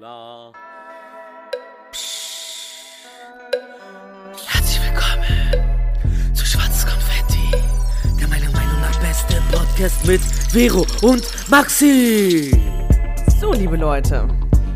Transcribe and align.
Dracula. 0.00 0.52
Herzlich 4.46 4.80
willkommen 4.82 6.34
zu 6.34 6.46
Schwarzes 6.46 6.86
Konfetti, 6.86 7.50
der 8.18 8.28
meiner 8.28 8.50
Meinung 8.50 8.80
nach 8.80 8.98
beste 9.00 9.42
Podcast 9.52 10.04
mit 10.06 10.20
Vero 10.22 10.86
und 11.02 11.22
Maxi. 11.50 12.50
So, 13.38 13.52
liebe 13.52 13.76
Leute. 13.76 14.26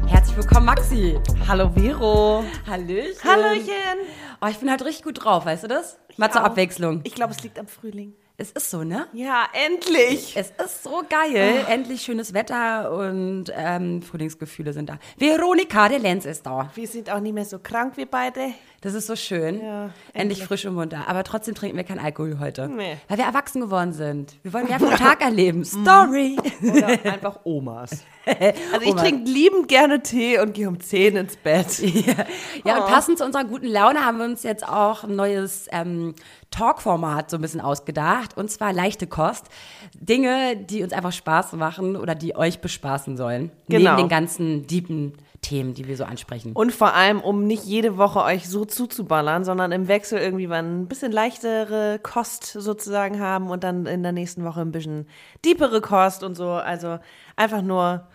Herzlich 0.06 0.36
willkommen, 0.36 0.66
Maxi. 0.66 1.18
Hallo, 1.48 1.70
Vero. 1.70 2.44
Hallöchen. 2.66 3.24
Hallöchen. 3.24 3.98
Oh, 4.42 4.46
ich 4.48 4.58
bin 4.58 4.70
halt 4.70 4.84
richtig 4.84 5.04
gut 5.04 5.24
drauf, 5.24 5.46
weißt 5.46 5.64
du 5.64 5.68
das? 5.68 5.98
Mal 6.18 6.30
zur 6.30 6.42
auch. 6.42 6.46
Abwechslung. 6.46 7.00
Ich 7.04 7.14
glaube, 7.14 7.32
es 7.32 7.42
liegt 7.42 7.58
am 7.58 7.66
Frühling. 7.66 8.14
Es 8.36 8.50
ist 8.50 8.68
so, 8.68 8.82
ne? 8.82 9.06
Ja, 9.12 9.46
endlich. 9.52 10.36
Es 10.36 10.50
ist 10.50 10.82
so 10.82 11.04
geil. 11.08 11.64
Endlich 11.68 12.02
schönes 12.02 12.34
Wetter 12.34 12.90
und 12.90 13.44
ähm, 13.54 14.02
Frühlingsgefühle 14.02 14.72
sind 14.72 14.88
da. 14.88 14.98
Veronika, 15.16 15.88
der 15.88 16.00
Lenz 16.00 16.24
ist 16.24 16.44
da. 16.44 16.68
Wir 16.74 16.88
sind 16.88 17.10
auch 17.10 17.20
nicht 17.20 17.32
mehr 17.32 17.44
so 17.44 17.60
krank 17.60 17.96
wie 17.96 18.06
beide. 18.06 18.52
Das 18.84 18.92
ist 18.92 19.06
so 19.06 19.16
schön. 19.16 19.62
Ja, 19.62 19.84
endlich, 19.84 19.94
endlich. 20.14 20.44
frisch 20.44 20.66
und 20.66 20.74
munter. 20.74 21.08
Aber 21.08 21.24
trotzdem 21.24 21.54
trinken 21.54 21.74
wir 21.78 21.84
keinen 21.84 22.00
Alkohol 22.00 22.38
heute. 22.38 22.68
Nee. 22.68 22.98
Weil 23.08 23.16
wir 23.16 23.24
erwachsen 23.24 23.62
geworden 23.62 23.94
sind. 23.94 24.34
Wir 24.42 24.52
wollen 24.52 24.66
mehr 24.68 24.78
vom 24.78 24.90
Tag 24.90 25.20
erleben. 25.24 25.64
Story. 25.64 26.36
Oder 26.62 26.88
einfach 26.88 27.40
Omas. 27.44 28.04
Also 28.26 28.86
ich 28.86 28.94
trinke 28.94 29.30
liebend 29.30 29.68
gerne 29.68 30.02
Tee 30.02 30.38
und 30.38 30.54
gehe 30.54 30.66
um 30.66 30.80
10 30.80 31.16
ins 31.16 31.36
Bett. 31.36 31.78
Ja, 32.64 32.78
und 32.78 32.86
passend 32.86 33.18
zu 33.18 33.24
unserer 33.24 33.44
guten 33.44 33.66
Laune 33.66 34.00
haben 34.00 34.16
wir 34.16 34.24
uns 34.24 34.42
jetzt 34.44 34.66
auch 34.66 35.04
ein 35.04 35.14
neues 35.14 35.66
ähm, 35.70 36.14
Talk-Format 36.50 37.28
so 37.28 37.36
ein 37.36 37.42
bisschen 37.42 37.60
ausgedacht. 37.60 38.34
Und 38.34 38.50
zwar 38.50 38.72
leichte 38.72 39.06
Kost. 39.06 39.48
Dinge, 39.94 40.56
die 40.56 40.82
uns 40.82 40.94
einfach 40.94 41.12
Spaß 41.12 41.52
machen 41.52 41.96
oder 41.96 42.14
die 42.14 42.34
euch 42.34 42.60
bespaßen 42.60 43.18
sollen. 43.18 43.50
Genau. 43.68 43.90
Neben 43.90 44.04
den 44.04 44.08
ganzen 44.08 44.66
deepen 44.66 45.18
Themen, 45.44 45.74
die 45.74 45.86
wir 45.86 45.96
so 45.96 46.04
ansprechen. 46.04 46.52
Und 46.54 46.72
vor 46.72 46.94
allem, 46.94 47.20
um 47.20 47.46
nicht 47.46 47.64
jede 47.64 47.98
Woche 47.98 48.22
euch 48.22 48.48
so 48.48 48.64
zuzuballern, 48.64 49.44
sondern 49.44 49.72
im 49.72 49.88
Wechsel 49.88 50.18
irgendwie 50.18 50.46
mal 50.46 50.62
ein 50.62 50.88
bisschen 50.88 51.12
leichtere 51.12 52.00
Kost 52.02 52.44
sozusagen 52.44 53.20
haben 53.20 53.50
und 53.50 53.62
dann 53.62 53.84
in 53.84 54.02
der 54.02 54.12
nächsten 54.12 54.42
Woche 54.44 54.62
ein 54.62 54.72
bisschen 54.72 55.06
deepere 55.44 55.82
Kost 55.82 56.22
und 56.22 56.34
so. 56.34 56.48
Also 56.50 56.98
einfach 57.36 57.60
nur 57.60 58.06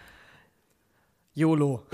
YOLO. 1.36 1.84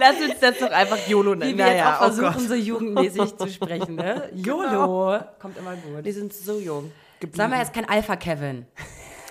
Lass 0.00 0.16
uns 0.22 0.40
das 0.40 0.58
doch 0.58 0.70
einfach 0.70 0.96
YOLO 1.06 1.34
nennen. 1.34 1.52
Wie 1.52 1.58
wir 1.58 1.66
jetzt 1.66 1.76
Naja, 1.76 1.96
auch 1.98 2.00
oh 2.00 2.04
versuchen, 2.04 2.32
Gott. 2.32 2.48
so 2.48 2.54
jugendmäßig 2.54 3.36
zu 3.36 3.48
sprechen, 3.48 3.96
ne? 3.96 4.30
YOLO. 4.34 5.18
Kommt 5.38 5.58
immer 5.58 5.76
gut. 5.76 6.02
Wir 6.02 6.14
sind 6.14 6.32
so 6.32 6.58
jung 6.58 6.90
geblieben. 7.20 7.36
Sagen 7.36 7.52
wir 7.52 7.58
jetzt 7.58 7.74
kein 7.74 7.86
Alpha-Kevin. 7.86 8.66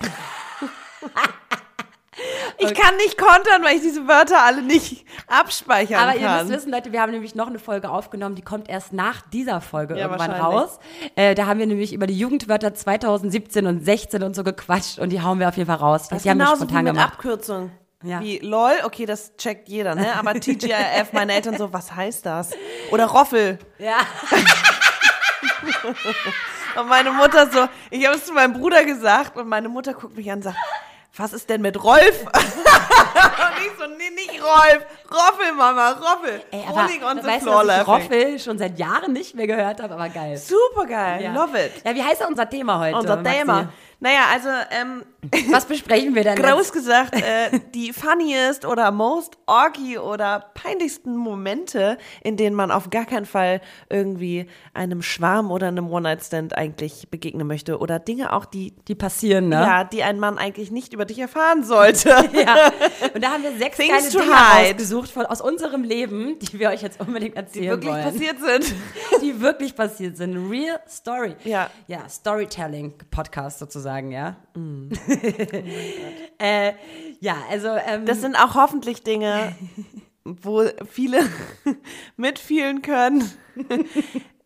Ich 2.60 2.74
kann 2.74 2.96
nicht 2.96 3.18
kontern, 3.18 3.62
weil 3.62 3.76
ich 3.76 3.82
diese 3.82 4.06
Wörter 4.06 4.42
alle 4.42 4.62
nicht 4.62 5.04
abspeichern 5.26 6.00
Aber 6.00 6.16
ihr 6.16 6.26
kann. 6.26 6.46
müsst 6.46 6.58
wissen, 6.58 6.72
Leute, 6.72 6.92
wir 6.92 7.00
haben 7.00 7.12
nämlich 7.12 7.34
noch 7.34 7.48
eine 7.48 7.58
Folge 7.58 7.90
aufgenommen, 7.90 8.34
die 8.34 8.42
kommt 8.42 8.68
erst 8.68 8.92
nach 8.92 9.22
dieser 9.32 9.60
Folge 9.60 9.96
Ja, 9.96 10.06
irgendwann 10.06 10.32
raus. 10.32 10.78
Äh, 11.16 11.34
da 11.34 11.46
haben 11.46 11.58
wir 11.58 11.66
nämlich 11.66 11.92
über 11.92 12.06
die 12.06 12.18
Jugendwörter 12.18 12.74
2017 12.74 13.66
und 13.66 13.84
16 13.84 14.22
und 14.22 14.36
so 14.36 14.44
gequatscht 14.44 14.98
und 14.98 15.10
die 15.10 15.22
hauen 15.22 15.38
wir 15.40 15.48
auf 15.48 15.56
jeden 15.56 15.68
Fall 15.68 15.78
raus. 15.78 16.08
das 16.08 16.22
die 16.22 16.30
haben 16.30 16.38
wir 16.38 16.46
spontan 16.46 16.80
wie 16.80 16.84
mit 16.84 16.92
gemacht. 16.94 17.12
Abkürzung. 17.14 17.70
Ja. 18.02 18.20
Wie 18.20 18.38
LOL, 18.38 18.72
okay, 18.84 19.04
das 19.04 19.36
checkt 19.36 19.68
jeder, 19.68 19.94
ne? 19.94 20.14
Aber 20.18 20.32
TGIF, 20.34 21.12
meine 21.12 21.34
Eltern 21.34 21.58
so, 21.58 21.72
was 21.72 21.94
heißt 21.94 22.24
das? 22.24 22.50
Oder 22.90 23.06
Roffel. 23.06 23.58
Ja. 23.78 23.98
Und 26.80 26.88
meine 26.88 27.10
Mutter 27.10 27.50
so, 27.50 27.66
ich 27.90 28.06
habe 28.06 28.16
es 28.16 28.26
zu 28.26 28.32
meinem 28.32 28.52
Bruder 28.52 28.84
gesagt 28.84 29.36
und 29.36 29.48
meine 29.48 29.68
Mutter 29.68 29.92
guckt 29.92 30.16
mich 30.16 30.30
an 30.30 30.38
und 30.38 30.42
sagt, 30.44 30.56
was 31.16 31.32
ist 31.32 31.48
denn 31.50 31.60
mit 31.60 31.82
Rolf? 31.82 32.22
und 32.24 32.32
ich 32.34 33.72
so, 33.78 33.86
nee, 33.98 34.10
nicht 34.14 34.42
Rolf. 34.42 34.84
Roffel, 35.10 35.52
Mama, 35.56 35.90
Roffel. 35.92 36.42
Ey, 36.50 36.64
aber 36.68 36.82
Rolling 36.82 37.02
on 37.02 37.18
the 37.20 37.26
weißt 37.28 37.42
floor 37.42 37.64
dass 37.64 37.82
ich. 37.82 37.88
Roffel 37.88 38.38
schon 38.38 38.58
seit 38.58 38.78
Jahren 38.78 39.12
nicht 39.12 39.34
mehr 39.34 39.46
gehört 39.46 39.82
habe, 39.82 39.94
aber 39.94 40.08
geil. 40.08 40.36
Super 40.36 40.86
geil, 40.86 41.22
Ja. 41.24 41.32
love 41.34 41.58
it. 41.58 41.72
Ja, 41.84 41.94
wie 41.94 42.02
heißt 42.02 42.20
denn 42.20 42.28
unser 42.28 42.48
Thema 42.48 42.78
heute? 42.78 42.96
Unser 42.96 43.16
Maxi? 43.16 43.38
Thema. 43.38 43.72
Naja, 44.00 44.20
also, 44.32 44.48
ähm, 44.70 45.04
Was 45.50 45.66
besprechen 45.66 46.14
wir 46.14 46.24
denn 46.24 46.36
groß 46.36 46.72
gesagt, 46.72 47.14
äh, 47.14 47.60
die 47.74 47.92
funniest 47.92 48.64
oder 48.64 48.90
most 48.90 49.36
orgy 49.44 49.98
oder 49.98 50.46
peinlichsten 50.54 51.14
Momente, 51.14 51.98
in 52.22 52.38
denen 52.38 52.56
man 52.56 52.70
auf 52.70 52.88
gar 52.88 53.04
keinen 53.04 53.26
Fall 53.26 53.60
irgendwie 53.90 54.46
einem 54.72 55.02
Schwarm 55.02 55.50
oder 55.50 55.68
einem 55.68 55.90
One-Night-Stand 55.90 56.56
eigentlich 56.56 57.08
begegnen 57.10 57.46
möchte. 57.46 57.78
Oder 57.78 57.98
Dinge 57.98 58.32
auch, 58.32 58.46
die, 58.46 58.74
Die 58.88 58.94
passieren, 58.94 59.50
ne? 59.50 59.56
ja, 59.56 59.84
die 59.84 60.02
ein 60.02 60.18
Mann 60.18 60.38
eigentlich 60.38 60.70
nicht 60.70 60.94
über 60.94 61.04
dich 61.04 61.18
erfahren 61.18 61.62
sollte. 61.64 62.10
Ja. 62.40 62.70
Und 63.12 63.22
da 63.22 63.32
haben 63.32 63.42
wir 63.42 63.52
sechs 63.58 63.76
Things 63.76 64.10
to 64.10 64.20
Dinge 64.20 64.32
rausgesucht 64.32 65.10
von, 65.10 65.26
aus 65.26 65.42
unserem 65.42 65.82
Leben, 65.82 66.38
die 66.38 66.58
wir 66.58 66.70
euch 66.70 66.80
jetzt 66.80 66.98
unbedingt 67.00 67.36
erzählen 67.36 67.64
Die 67.64 67.68
wirklich 67.70 67.92
wollen. 67.92 68.04
passiert 68.04 68.36
sind. 68.40 68.74
die 69.20 69.40
wirklich 69.40 69.76
passiert 69.76 70.16
sind. 70.16 70.50
Real 70.50 70.80
Story. 70.88 71.36
Ja. 71.44 71.68
Ja, 71.86 72.08
Storytelling-Podcast 72.08 73.58
sozusagen, 73.58 73.89
ja. 73.98 74.36
Mm. 74.54 74.90
äh, 76.38 76.72
ja, 77.20 77.36
also. 77.50 77.68
Ähm, 77.68 78.04
Das 78.06 78.20
sind 78.20 78.34
auch 78.36 78.54
hoffentlich 78.54 79.02
Dinge, 79.02 79.54
wo 80.24 80.64
viele 80.90 81.20
mitfühlen 82.16 82.82
können. 82.82 83.30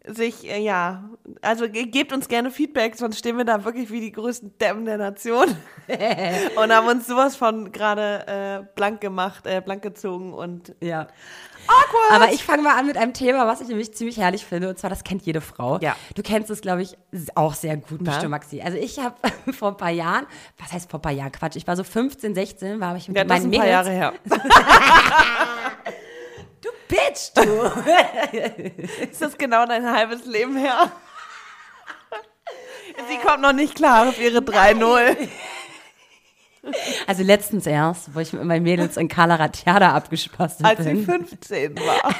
Sich, 0.06 0.46
äh, 0.50 0.60
ja, 0.60 1.08
also 1.40 1.66
ge- 1.68 1.86
gebt 1.86 2.12
uns 2.12 2.28
gerne 2.28 2.50
Feedback, 2.50 2.94
sonst 2.94 3.18
stehen 3.18 3.38
wir 3.38 3.44
da 3.46 3.64
wirklich 3.64 3.90
wie 3.90 4.00
die 4.00 4.12
größten 4.12 4.58
Dämmen 4.58 4.84
der 4.84 4.98
Nation 4.98 5.46
und 6.56 6.72
haben 6.74 6.88
uns 6.88 7.06
sowas 7.06 7.36
von 7.36 7.72
gerade 7.72 8.26
äh, 8.66 8.66
blank 8.76 9.00
gemacht, 9.00 9.46
äh, 9.46 9.62
blank 9.64 9.80
gezogen 9.80 10.34
und 10.34 10.74
ja. 10.82 11.06
awkward. 11.66 12.12
Aber 12.12 12.32
ich 12.34 12.44
fange 12.44 12.62
mal 12.62 12.78
an 12.78 12.86
mit 12.86 12.98
einem 12.98 13.14
Thema, 13.14 13.46
was 13.46 13.62
ich 13.62 13.68
nämlich 13.68 13.94
ziemlich 13.94 14.18
herrlich 14.18 14.44
finde. 14.44 14.68
Und 14.68 14.78
zwar, 14.78 14.90
das 14.90 15.04
kennt 15.04 15.22
jede 15.22 15.40
Frau. 15.40 15.78
Ja. 15.80 15.96
Du 16.14 16.22
kennst 16.22 16.50
es, 16.50 16.60
glaube 16.60 16.82
ich, 16.82 16.98
auch 17.34 17.54
sehr 17.54 17.78
gut, 17.78 18.00
Na? 18.02 18.10
bestimmt, 18.10 18.32
Maxi. 18.32 18.60
Also 18.60 18.76
ich 18.76 18.98
habe 18.98 19.16
vor 19.54 19.68
ein 19.70 19.78
paar 19.78 19.88
Jahren, 19.90 20.26
was 20.58 20.70
heißt 20.70 20.90
vor 20.90 20.98
ein 20.98 21.02
paar 21.02 21.12
Jahren? 21.12 21.32
Quatsch, 21.32 21.56
ich 21.56 21.66
war 21.66 21.76
so 21.76 21.82
15, 21.84 22.34
16, 22.34 22.78
war 22.78 22.94
ich 22.94 23.08
mit 23.08 23.16
ja, 23.16 23.24
das 23.24 23.38
ist 23.38 23.44
meinen 23.46 23.54
ein 23.54 23.58
paar 23.58 23.86
Mädels. 23.86 23.88
Jahre 23.88 23.90
her. 23.90 24.12
Bitch, 27.14 27.30
du! 27.34 29.02
Ist 29.10 29.22
das 29.22 29.38
genau 29.38 29.66
dein 29.66 29.86
halbes 29.90 30.24
Leben 30.24 30.56
her? 30.56 30.90
Sie 33.08 33.18
kommt 33.18 33.42
noch 33.42 33.52
nicht 33.52 33.76
klar 33.76 34.08
auf 34.08 34.20
ihre 34.20 34.38
3-0. 34.38 35.16
Also 37.06 37.22
letztens 37.22 37.66
erst, 37.66 38.14
wo 38.14 38.20
ich 38.20 38.32
mit 38.32 38.44
meinen 38.44 38.62
Mädels 38.62 38.96
in 38.96 39.08
Kala 39.08 39.36
Ratjada 39.36 39.92
abgespastet 39.92 40.64
Als 40.64 40.82
sie 40.82 40.94
bin. 40.94 41.04
15 41.04 41.76
war. 41.78 42.14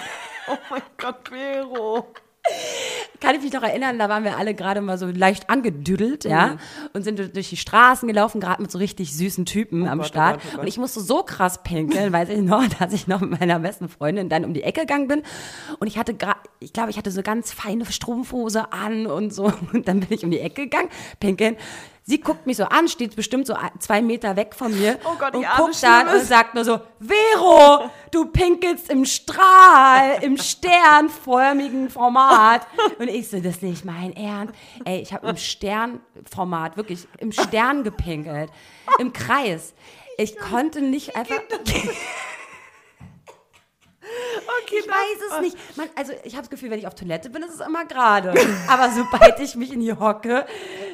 Oh 0.49 0.59
mein 0.71 0.83
Gott, 0.99 1.28
Vero. 1.28 2.06
Kann 3.21 3.37
ich 3.37 3.43
mich 3.43 3.53
noch 3.53 3.63
erinnern, 3.63 3.99
da 3.99 4.09
waren 4.09 4.25
wir 4.25 4.37
alle 4.37 4.55
gerade 4.55 4.81
mal 4.81 4.99
so 4.99 5.07
leicht 5.07 5.49
angedüdelt, 5.49 6.25
Mhm. 6.25 6.31
ja, 6.31 6.57
und 6.93 7.03
sind 7.03 7.19
durch 7.35 7.49
die 7.49 7.57
Straßen 7.57 8.07
gelaufen, 8.09 8.41
gerade 8.41 8.61
mit 8.61 8.71
so 8.71 8.79
richtig 8.79 9.15
süßen 9.17 9.47
Typen 9.47 9.89
am 9.89 9.99
Gott, 9.99 10.07
oh 10.07 10.09
Start. 10.09 10.35
Gott, 10.35 10.43
oh 10.45 10.51
Gott. 10.53 10.61
Und 10.63 10.67
ich 10.67 10.79
musste 10.79 11.01
so 11.01 11.23
krass 11.23 11.63
pinkeln, 11.63 12.13
weiß 12.13 12.29
ich 12.31 12.41
noch, 12.43 12.67
dass 12.79 12.93
ich 12.93 13.07
noch 13.07 13.21
mit 13.21 13.39
meiner 13.41 13.59
besten 13.61 13.89
Freundin 13.89 14.29
dann 14.29 14.45
um 14.45 14.53
die 14.53 14.63
Ecke 14.63 14.81
gegangen 14.83 15.09
bin. 15.09 15.23
Und 15.79 15.87
ich 15.87 15.97
hatte 15.97 16.15
gerade, 16.15 16.41
ich 16.61 16.73
glaube, 16.73 16.91
ich 16.91 16.99
hatte 16.99 17.11
so 17.11 17.23
ganz 17.23 17.53
feine 17.53 17.87
Strumpfhose 17.87 18.73
an 18.73 19.07
und 19.07 19.33
so. 19.33 19.45
Und 19.73 19.89
dann 19.89 20.01
bin 20.01 20.09
ich 20.11 20.25
um 20.25 20.31
die 20.31 20.41
Ecke 20.41 20.65
gegangen, 20.65 20.89
pinkeln. 21.21 21.57
Sie 22.06 22.20
guckt 22.20 22.47
mich 22.47 22.59
so 22.59 22.65
an, 22.65 22.87
steht 22.87 23.16
bestimmt 23.16 23.47
so 23.47 23.56
zwei 23.78 24.03
Meter 24.03 24.37
weg 24.37 24.54
von 24.54 24.78
mir 24.78 24.98
Oh 25.04 25.16
Gott, 25.19 25.34
und 25.34 25.47
guckt 25.56 25.82
dann 25.82 26.09
und 26.09 26.20
sagt 26.20 26.54
nur 26.54 26.62
so, 26.62 26.78
Vero, 27.00 27.91
du 28.10 28.26
pinkelst 28.26 28.91
im 28.91 29.06
Strahl, 29.06 30.22
im 30.22 30.37
sternförmigen 30.37 31.88
Format. 31.88 32.66
Und 32.98 33.09
ich 33.09 33.31
so, 33.31 33.38
das 33.38 33.54
ist 33.54 33.62
nicht 33.62 33.84
mein 33.87 34.15
Ernst. 34.15 34.54
Ey, 34.84 35.00
ich 35.00 35.15
habe 35.15 35.26
im 35.28 35.38
Sternformat, 35.38 36.76
wirklich 36.76 37.09
im 37.19 37.32
Stern 37.32 37.84
gepinkelt, 37.84 38.50
im 38.98 39.15
Kreis. 39.15 39.72
Ich 40.18 40.39
konnte 40.39 40.83
nicht 40.83 41.16
einfach... 41.16 41.41
Okay, 44.63 44.77
Ich 44.81 44.87
weiß 44.89 45.33
es 45.33 45.41
nicht. 45.41 45.77
Man, 45.77 45.89
also 45.97 46.13
ich 46.25 46.35
habe 46.35 46.43
das 46.43 46.51
Gefühl, 46.51 46.71
wenn 46.71 46.79
ich 46.79 46.87
auf 46.87 46.95
Toilette 46.95 47.31
bin, 47.31 47.43
ist 47.43 47.55
es 47.55 47.61
immer 47.67 47.85
gerade. 47.85 48.33
Aber 48.69 48.91
sobald 48.91 49.39
ich 49.41 49.55
mich 49.57 49.73
in 49.73 49.81
die 49.81 49.93
Hocke 49.93 50.47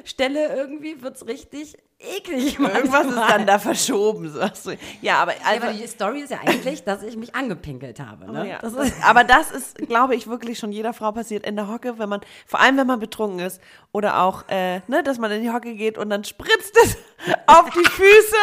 stelle, 0.04 0.54
irgendwie 0.56 1.02
wird 1.02 1.16
es 1.16 1.26
richtig 1.26 1.76
eklig. 1.98 2.58
Irgendwas 2.58 3.04
ist 3.06 3.14
manchmal. 3.14 3.28
dann 3.28 3.46
da 3.46 3.58
verschoben, 3.58 4.30
sagst 4.30 4.66
du. 4.66 4.76
Ja, 5.02 5.16
aber 5.16 5.32
Ja, 5.32 5.38
also. 5.44 5.66
aber 5.66 5.72
die 5.74 5.86
Story 5.86 6.20
ist 6.20 6.30
ja 6.30 6.38
eigentlich, 6.46 6.82
dass 6.84 7.02
ich 7.02 7.16
mich 7.16 7.34
angepinkelt 7.34 8.00
habe. 8.00 8.32
Ne? 8.32 8.48
ja, 8.48 8.58
das 8.58 8.74
aber 9.02 9.24
das 9.24 9.50
ist, 9.50 9.76
glaube 9.76 10.14
ich, 10.14 10.26
wirklich 10.26 10.58
schon 10.58 10.72
jeder 10.72 10.94
Frau 10.94 11.12
passiert 11.12 11.44
in 11.46 11.56
der 11.56 11.68
Hocke, 11.68 11.98
wenn 11.98 12.08
man, 12.08 12.20
vor 12.46 12.60
allem 12.60 12.78
wenn 12.78 12.86
man 12.86 13.00
betrunken 13.00 13.40
ist 13.40 13.60
oder 13.92 14.22
auch, 14.22 14.48
äh, 14.48 14.80
ne, 14.88 15.02
dass 15.04 15.18
man 15.18 15.30
in 15.30 15.42
die 15.42 15.50
Hocke 15.50 15.74
geht 15.74 15.98
und 15.98 16.08
dann 16.08 16.24
spritzt 16.24 16.74
es 16.84 16.96
auf 17.46 17.70
die 17.70 17.84
Füße 17.88 18.36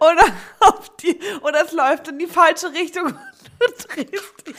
oder 0.00 0.24
auf 0.60 0.96
die 0.96 1.18
oder 1.42 1.64
es 1.64 1.72
läuft 1.72 2.08
in 2.08 2.18
die 2.18 2.26
falsche 2.26 2.72
Richtung 2.72 3.06
und 3.06 3.14
du 3.60 3.88
drehst 3.88 4.46
dich. 4.46 4.56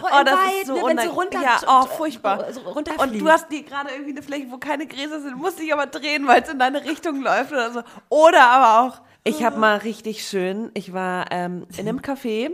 Boah, 0.00 0.20
im 0.20 0.26
Wald, 0.26 0.66
ne, 0.68 0.82
wenn 0.86 0.98
sie 0.98 1.06
runter- 1.08 1.40
Ja, 1.42 1.60
oh, 1.66 1.86
furchtbar. 1.86 2.52
so 2.52 2.60
und 2.62 2.88
du 3.20 3.28
hast 3.28 3.50
die 3.50 3.64
gerade 3.64 3.90
irgendwie 3.90 4.10
eine 4.12 4.22
Fläche, 4.22 4.46
wo 4.50 4.58
keine 4.58 4.86
Gräser 4.86 5.20
sind, 5.20 5.36
musst 5.36 5.58
dich 5.58 5.72
aber 5.72 5.86
drehen, 5.86 6.26
weil 6.26 6.42
es 6.42 6.48
in 6.48 6.58
deine 6.58 6.84
Richtung 6.84 7.22
läuft 7.22 7.52
oder 7.52 7.72
so. 7.72 7.82
Oder 8.08 8.42
aber 8.48 8.80
auch, 8.94 9.00
ich 9.24 9.42
habe 9.44 9.58
mal 9.58 9.78
richtig 9.78 10.26
schön, 10.26 10.70
ich 10.74 10.92
war 10.92 11.26
ähm, 11.30 11.66
in 11.76 11.88
einem 11.88 12.00
Café, 12.00 12.50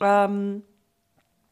ähm, 0.00 0.62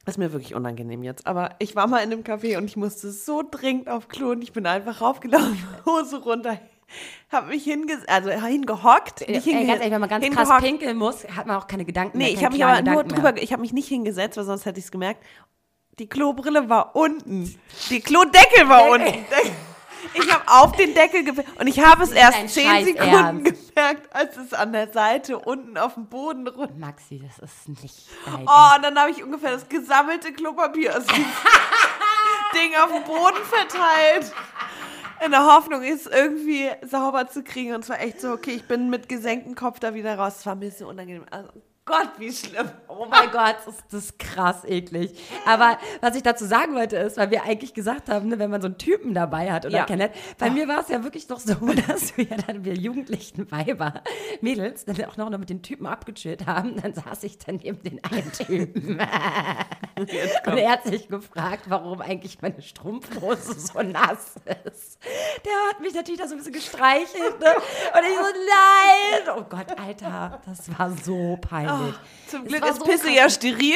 ist 0.07 0.19
mir 0.19 0.33
wirklich 0.33 0.55
unangenehm 0.55 1.03
jetzt, 1.03 1.27
aber 1.27 1.51
ich 1.59 1.77
war 1.77 1.87
mal 1.87 1.99
in 1.99 2.13
einem 2.13 2.23
Café 2.25 2.57
und 2.59 2.65
ich 2.65 2.77
musste 2.77 3.11
so 3.13 3.43
dringend 3.49 3.89
auf 3.89 4.09
Klo 4.09 4.31
und 4.31 4.43
ich 4.43 4.53
bin 4.53 4.67
einfach 4.67 5.01
raufgelaufen, 5.03 5.63
Hose 5.87 6.17
runter, 6.23 6.59
habe 7.33 7.49
mich 7.49 7.65
hinge 7.65 7.99
also 8.07 8.31
hingehockt, 8.31 9.23
Ey, 9.23 9.33
nicht 9.33 9.47
ganz 9.47 9.59
hinge 9.59 9.73
ehrlich, 9.73 9.91
wenn 9.91 10.01
man 10.01 10.09
ganz 10.09 10.25
krass 10.25 10.37
hingehockt. 10.49 10.63
pinkeln 10.63 10.97
muss, 10.97 11.25
hat 11.37 11.47
man 11.47 11.57
auch 11.57 11.67
keine 11.67 11.85
Gedanken 11.85 12.19
Nee, 12.19 12.25
mehr. 12.25 12.33
ich 12.33 12.41
keine 12.41 12.47
habe 12.47 12.55
mich 12.57 12.65
aber 12.65 12.73
nur 12.83 12.83
Gedanken 13.03 13.09
drüber, 13.15 13.33
mehr. 13.33 13.43
ich 13.43 13.53
habe 13.53 13.63
mich 13.63 13.73
nicht 13.73 13.89
hingesetzt, 13.89 14.37
weil 14.37 14.45
sonst 14.45 14.65
hätte 14.67 14.79
ich 14.79 14.87
es 14.87 14.91
gemerkt. 14.91 15.23
Die 15.99 16.09
Klobrille 16.09 16.69
war 16.69 16.95
unten. 16.95 17.59
Die 17.91 18.01
Klodeckel 18.01 18.69
war 18.69 18.89
unten. 18.89 19.25
Ich 20.15 20.33
habe 20.33 20.45
auf 20.47 20.73
den 20.77 20.95
Deckel 20.95 21.25
gemerkt 21.25 21.61
und 21.61 21.67
ich 21.67 21.81
habe 21.85 22.05
es 22.05 22.13
erst 22.13 22.49
zehn 22.51 22.85
Sekunden 22.85 23.13
Ernst. 23.45 23.75
gemerkt, 23.75 24.15
als 24.15 24.37
es 24.37 24.55
an 24.55 24.73
der 24.73 24.91
Seite 24.93 25.39
unten 25.41 25.77
auf 25.77 25.95
dem 25.95 26.07
Boden 26.07 26.47
runter. 26.47 26.73
Maxi, 26.79 27.21
das 27.27 27.39
ist 27.41 27.69
nicht 27.83 28.07
dein 28.25 28.47
Oh, 28.49 28.77
und 28.77 28.83
dann 28.85 28.97
habe 28.99 29.11
ich 29.11 29.23
ungefähr 29.23 29.51
das 29.51 29.69
gesammelte 29.69 30.33
Klopapier 30.33 30.97
aus 30.97 31.05
diesem 31.05 31.25
Ding 32.55 32.73
auf 32.81 32.93
dem 32.93 33.05
Boden 33.05 33.37
verteilt. 33.45 34.33
In 35.25 35.31
der 35.33 35.45
Hoffnung, 35.45 35.83
es 35.83 36.07
irgendwie 36.07 36.69
sauber 36.89 37.29
zu 37.29 37.43
kriegen. 37.43 37.75
Und 37.75 37.83
es 37.85 37.89
war 37.91 38.01
echt 38.01 38.21
so, 38.21 38.31
okay, 38.33 38.53
ich 38.53 38.67
bin 38.69 38.89
mit 38.91 39.09
gesenktem 39.09 39.55
Kopf 39.55 39.81
da 39.81 39.95
wieder 39.95 40.17
raus. 40.19 40.37
Es 40.39 40.47
war 40.47 40.55
mir 40.55 40.71
so 40.71 40.89
unangenehm. 40.89 41.25
Also, 41.31 41.49
Gott, 41.85 42.11
wie 42.19 42.31
schlimm. 42.31 42.69
Oh 42.87 43.07
mein 43.09 43.31
Gott, 43.31 43.57
ist 43.67 43.83
das 43.91 44.19
krass 44.19 44.63
eklig. 44.67 45.19
Aber 45.47 45.79
was 46.03 46.15
ich 46.17 46.23
dazu 46.23 46.45
sagen 46.45 46.75
wollte 46.75 46.99
ist, 46.99 47.17
weil 47.17 47.31
wir 47.31 47.45
eigentlich 47.45 47.73
gesagt 47.73 48.11
haben, 48.11 48.29
ne, 48.29 48.39
wenn 48.39 48.51
man 48.51 48.61
so 48.61 48.67
einen 48.67 48.77
Typen 48.77 49.15
dabei 49.15 49.51
hat 49.51 49.65
oder 49.65 49.79
Ja. 49.79 49.85
kennenlernt, 49.87 50.15
bei 50.37 50.51
mir 50.51 50.69
war 50.69 50.81
es 50.81 50.89
ja 50.89 51.03
wirklich 51.03 51.29
doch 51.29 51.41
so, 51.41 51.55
dass 51.89 52.15
wir 52.19 52.27
dann, 52.27 52.67
wir 52.67 52.75
jugendlichen 52.75 53.51
Weiber, 53.51 54.03
Mädels, 54.43 54.85
dann 54.85 55.03
auch 55.07 55.17
noch 55.17 55.31
mit 55.39 55.49
den 55.49 55.63
Typen 55.63 55.87
abgechillt 55.87 56.45
haben, 56.47 56.77
dann 56.81 56.93
saß 56.93 57.25
ich 57.25 57.39
dann 57.39 57.57
neben 57.57 57.83
den 57.83 58.05
einen 58.05 58.33
Typen. 58.33 59.01
Und 60.47 60.57
er 60.59 60.71
hat 60.71 60.85
sich 60.85 61.09
gefragt, 61.09 61.65
warum 61.69 62.01
eigentlich 62.01 62.41
meine 62.43 62.61
Strumpfhose 62.63 63.59
so 63.59 63.83
nass 63.83 64.35
ist. 64.65 64.99
Der 65.45 65.53
hat 65.71 65.81
mich 65.81 65.95
natürlich 65.95 66.21
da 66.21 66.27
so 66.27 66.35
ein 66.35 66.39
bisschen 66.39 66.53
gestreichelt. 66.53 67.41
Ne? 67.41 67.55
Und 67.55 68.03
ich 68.03 68.17
so, 68.17 68.25
nein! 68.25 69.37
Oh 69.37 69.45
Gott, 69.49 69.79
Alter, 69.79 70.41
das 70.47 70.79
war 70.79 70.91
so 71.05 71.37
peinlich. 71.41 71.95
Zum 72.29 72.43
Es 72.45 72.49
Glück 72.53 72.67
ist 72.67 72.79
so 72.79 72.85
Pisse 72.85 73.05
krass. 73.07 73.15
ja 73.17 73.31
steril. 73.31 73.75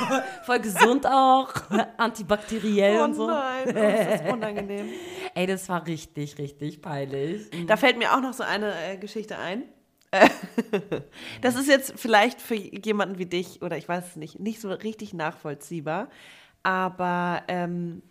Voll 0.46 0.60
gesund 0.60 1.06
auch, 1.06 1.52
antibakteriell 1.96 3.00
Oh 3.00 3.04
und 3.04 3.14
so. 3.14 3.26
nein, 3.26 3.64
oh, 3.68 3.72
das 3.72 4.20
ist 4.22 4.32
unangenehm. 4.32 4.88
Ey, 5.34 5.46
das 5.46 5.68
war 5.68 5.86
richtig, 5.86 6.38
richtig 6.38 6.82
peinlich. 6.82 7.48
Da 7.66 7.76
fällt 7.76 7.98
mir 7.98 8.12
auch 8.14 8.20
noch 8.20 8.32
so 8.32 8.42
eine 8.42 8.72
äh, 8.92 8.96
Geschichte 8.96 9.38
ein. 9.38 9.64
Das 11.40 11.56
ist 11.56 11.68
jetzt 11.68 11.94
vielleicht 11.96 12.40
für 12.40 12.54
jemanden 12.54 13.18
wie 13.18 13.26
dich, 13.26 13.62
oder 13.62 13.76
ich 13.76 13.88
weiß 13.88 14.08
es 14.08 14.16
nicht, 14.16 14.40
nicht 14.40 14.60
so 14.60 14.70
richtig 14.70 15.14
nachvollziehbar. 15.14 16.08
Aber 16.62 17.42
ähm, 17.48 18.02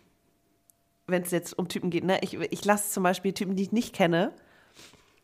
wenn 1.06 1.22
es 1.22 1.30
jetzt 1.30 1.58
um 1.58 1.68
Typen 1.68 1.90
geht, 1.90 2.04
ne, 2.04 2.18
ich, 2.22 2.34
ich 2.34 2.64
lasse 2.64 2.90
zum 2.90 3.02
Beispiel 3.02 3.32
Typen, 3.32 3.56
die 3.56 3.64
ich 3.64 3.72
nicht 3.72 3.94
kenne, 3.94 4.32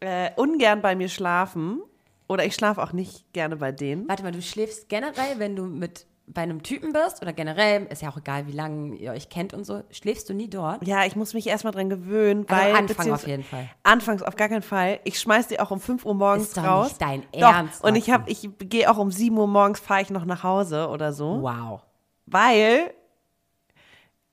äh, 0.01 0.31
ungern 0.37 0.83
bei 0.83 0.95
mir 0.95 1.09
schlafen. 1.09 1.83
Oder 2.29 2.45
ich 2.45 2.55
schlafe 2.55 2.83
auch 2.83 2.93
nicht 2.93 3.33
gerne 3.33 3.57
bei 3.57 3.71
denen. 3.71 4.09
Warte 4.09 4.25
mal, 4.25 4.33
du 4.33 4.43
schläfst 4.43 4.89
generell, 4.89 5.39
wenn 5.39 5.55
du 5.55 5.65
mit 5.65 6.07
bei 6.29 6.43
einem 6.43 6.63
Typen 6.63 6.93
bist 6.93 7.23
oder 7.23 7.33
generell, 7.33 7.87
ist 7.87 8.03
ja 8.03 8.11
auch 8.11 8.17
egal, 8.17 8.47
wie 8.49 8.53
lange 8.53 8.97
ihr 8.97 9.13
euch 9.13 9.29
kennt 9.29 9.55
und 9.55 9.65
so, 9.65 9.83
schläfst 9.91 10.29
du 10.29 10.35
nie 10.35 10.51
dort? 10.51 10.85
Ja, 10.87 11.05
ich 11.05 11.15
muss 11.15 11.35
mich 11.35 11.47
erstmal 11.47 11.73
dran 11.73 11.89
gewöhnen, 11.89 12.45
Also 12.49 12.63
weil. 12.65 12.75
Anfang 12.75 13.13
auf 13.13 13.27
jeden 13.27 13.45
Fall. 13.45 13.69
Anfangs 13.85 14.23
auf 14.23 14.35
gar 14.37 14.49
keinen 14.49 14.63
Fall. 14.63 14.99
Ich 15.05 15.21
schmeiß 15.21 15.47
die 15.49 15.61
auch 15.61 15.71
um 15.71 15.81
5 15.81 16.05
Uhr 16.05 16.15
morgens 16.15 16.49
Ist 16.49 16.57
doch 16.57 16.65
raus. 16.65 16.89
nicht 16.89 17.01
dein 17.03 17.23
Doch. 17.33 17.53
Ernst, 17.55 17.85
Und 17.85 17.95
ich 17.95 18.11
habe, 18.11 18.29
ich 18.31 18.49
gehe 18.59 18.91
auch 18.91 18.99
um 18.99 19.11
7 19.13 19.37
Uhr 19.39 19.47
morgens, 19.47 19.79
fahre 19.81 20.03
ich 20.03 20.11
noch 20.11 20.25
nach 20.25 20.43
Hause 20.43 20.89
oder 20.89 21.13
so. 21.13 21.43
Wow. 21.43 21.83
Weil 22.27 22.91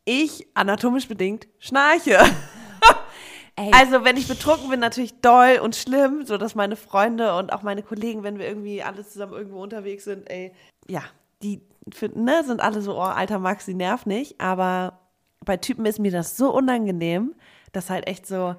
ich 0.05 0.47
anatomisch 0.55 1.07
bedingt 1.07 1.47
schnarche. 1.59 2.17
Ey, 3.55 3.69
Also, 3.71 4.03
wenn 4.03 4.17
ich 4.17 4.27
betrunken 4.27 4.67
bin, 4.69 4.79
natürlich 4.79 5.21
doll 5.21 5.59
und 5.61 5.75
schlimm, 5.75 6.25
so 6.25 6.37
dass 6.39 6.55
meine 6.55 6.75
Freunde 6.75 7.35
und 7.37 7.53
auch 7.53 7.61
meine 7.61 7.83
Kollegen, 7.83 8.23
wenn 8.23 8.39
wir 8.39 8.47
irgendwie 8.47 8.81
alle 8.81 9.05
zusammen 9.07 9.33
irgendwo 9.33 9.61
unterwegs 9.61 10.05
sind, 10.05 10.27
ey, 10.29 10.53
ja, 10.87 11.03
die 11.43 11.61
finden, 11.93 12.23
ne, 12.23 12.43
sind 12.45 12.61
alle 12.61 12.81
so, 12.81 12.95
oh, 12.97 13.01
alter 13.01 13.39
Max, 13.39 13.65
die 13.65 13.73
nervt 13.73 14.07
nicht. 14.07 14.39
Aber 14.39 14.99
bei 15.45 15.57
Typen 15.57 15.85
ist 15.85 15.99
mir 15.99 16.11
das 16.11 16.37
so 16.37 16.51
unangenehm, 16.53 17.35
dass 17.73 17.89
halt 17.89 18.07
echt 18.07 18.25
so, 18.25 18.55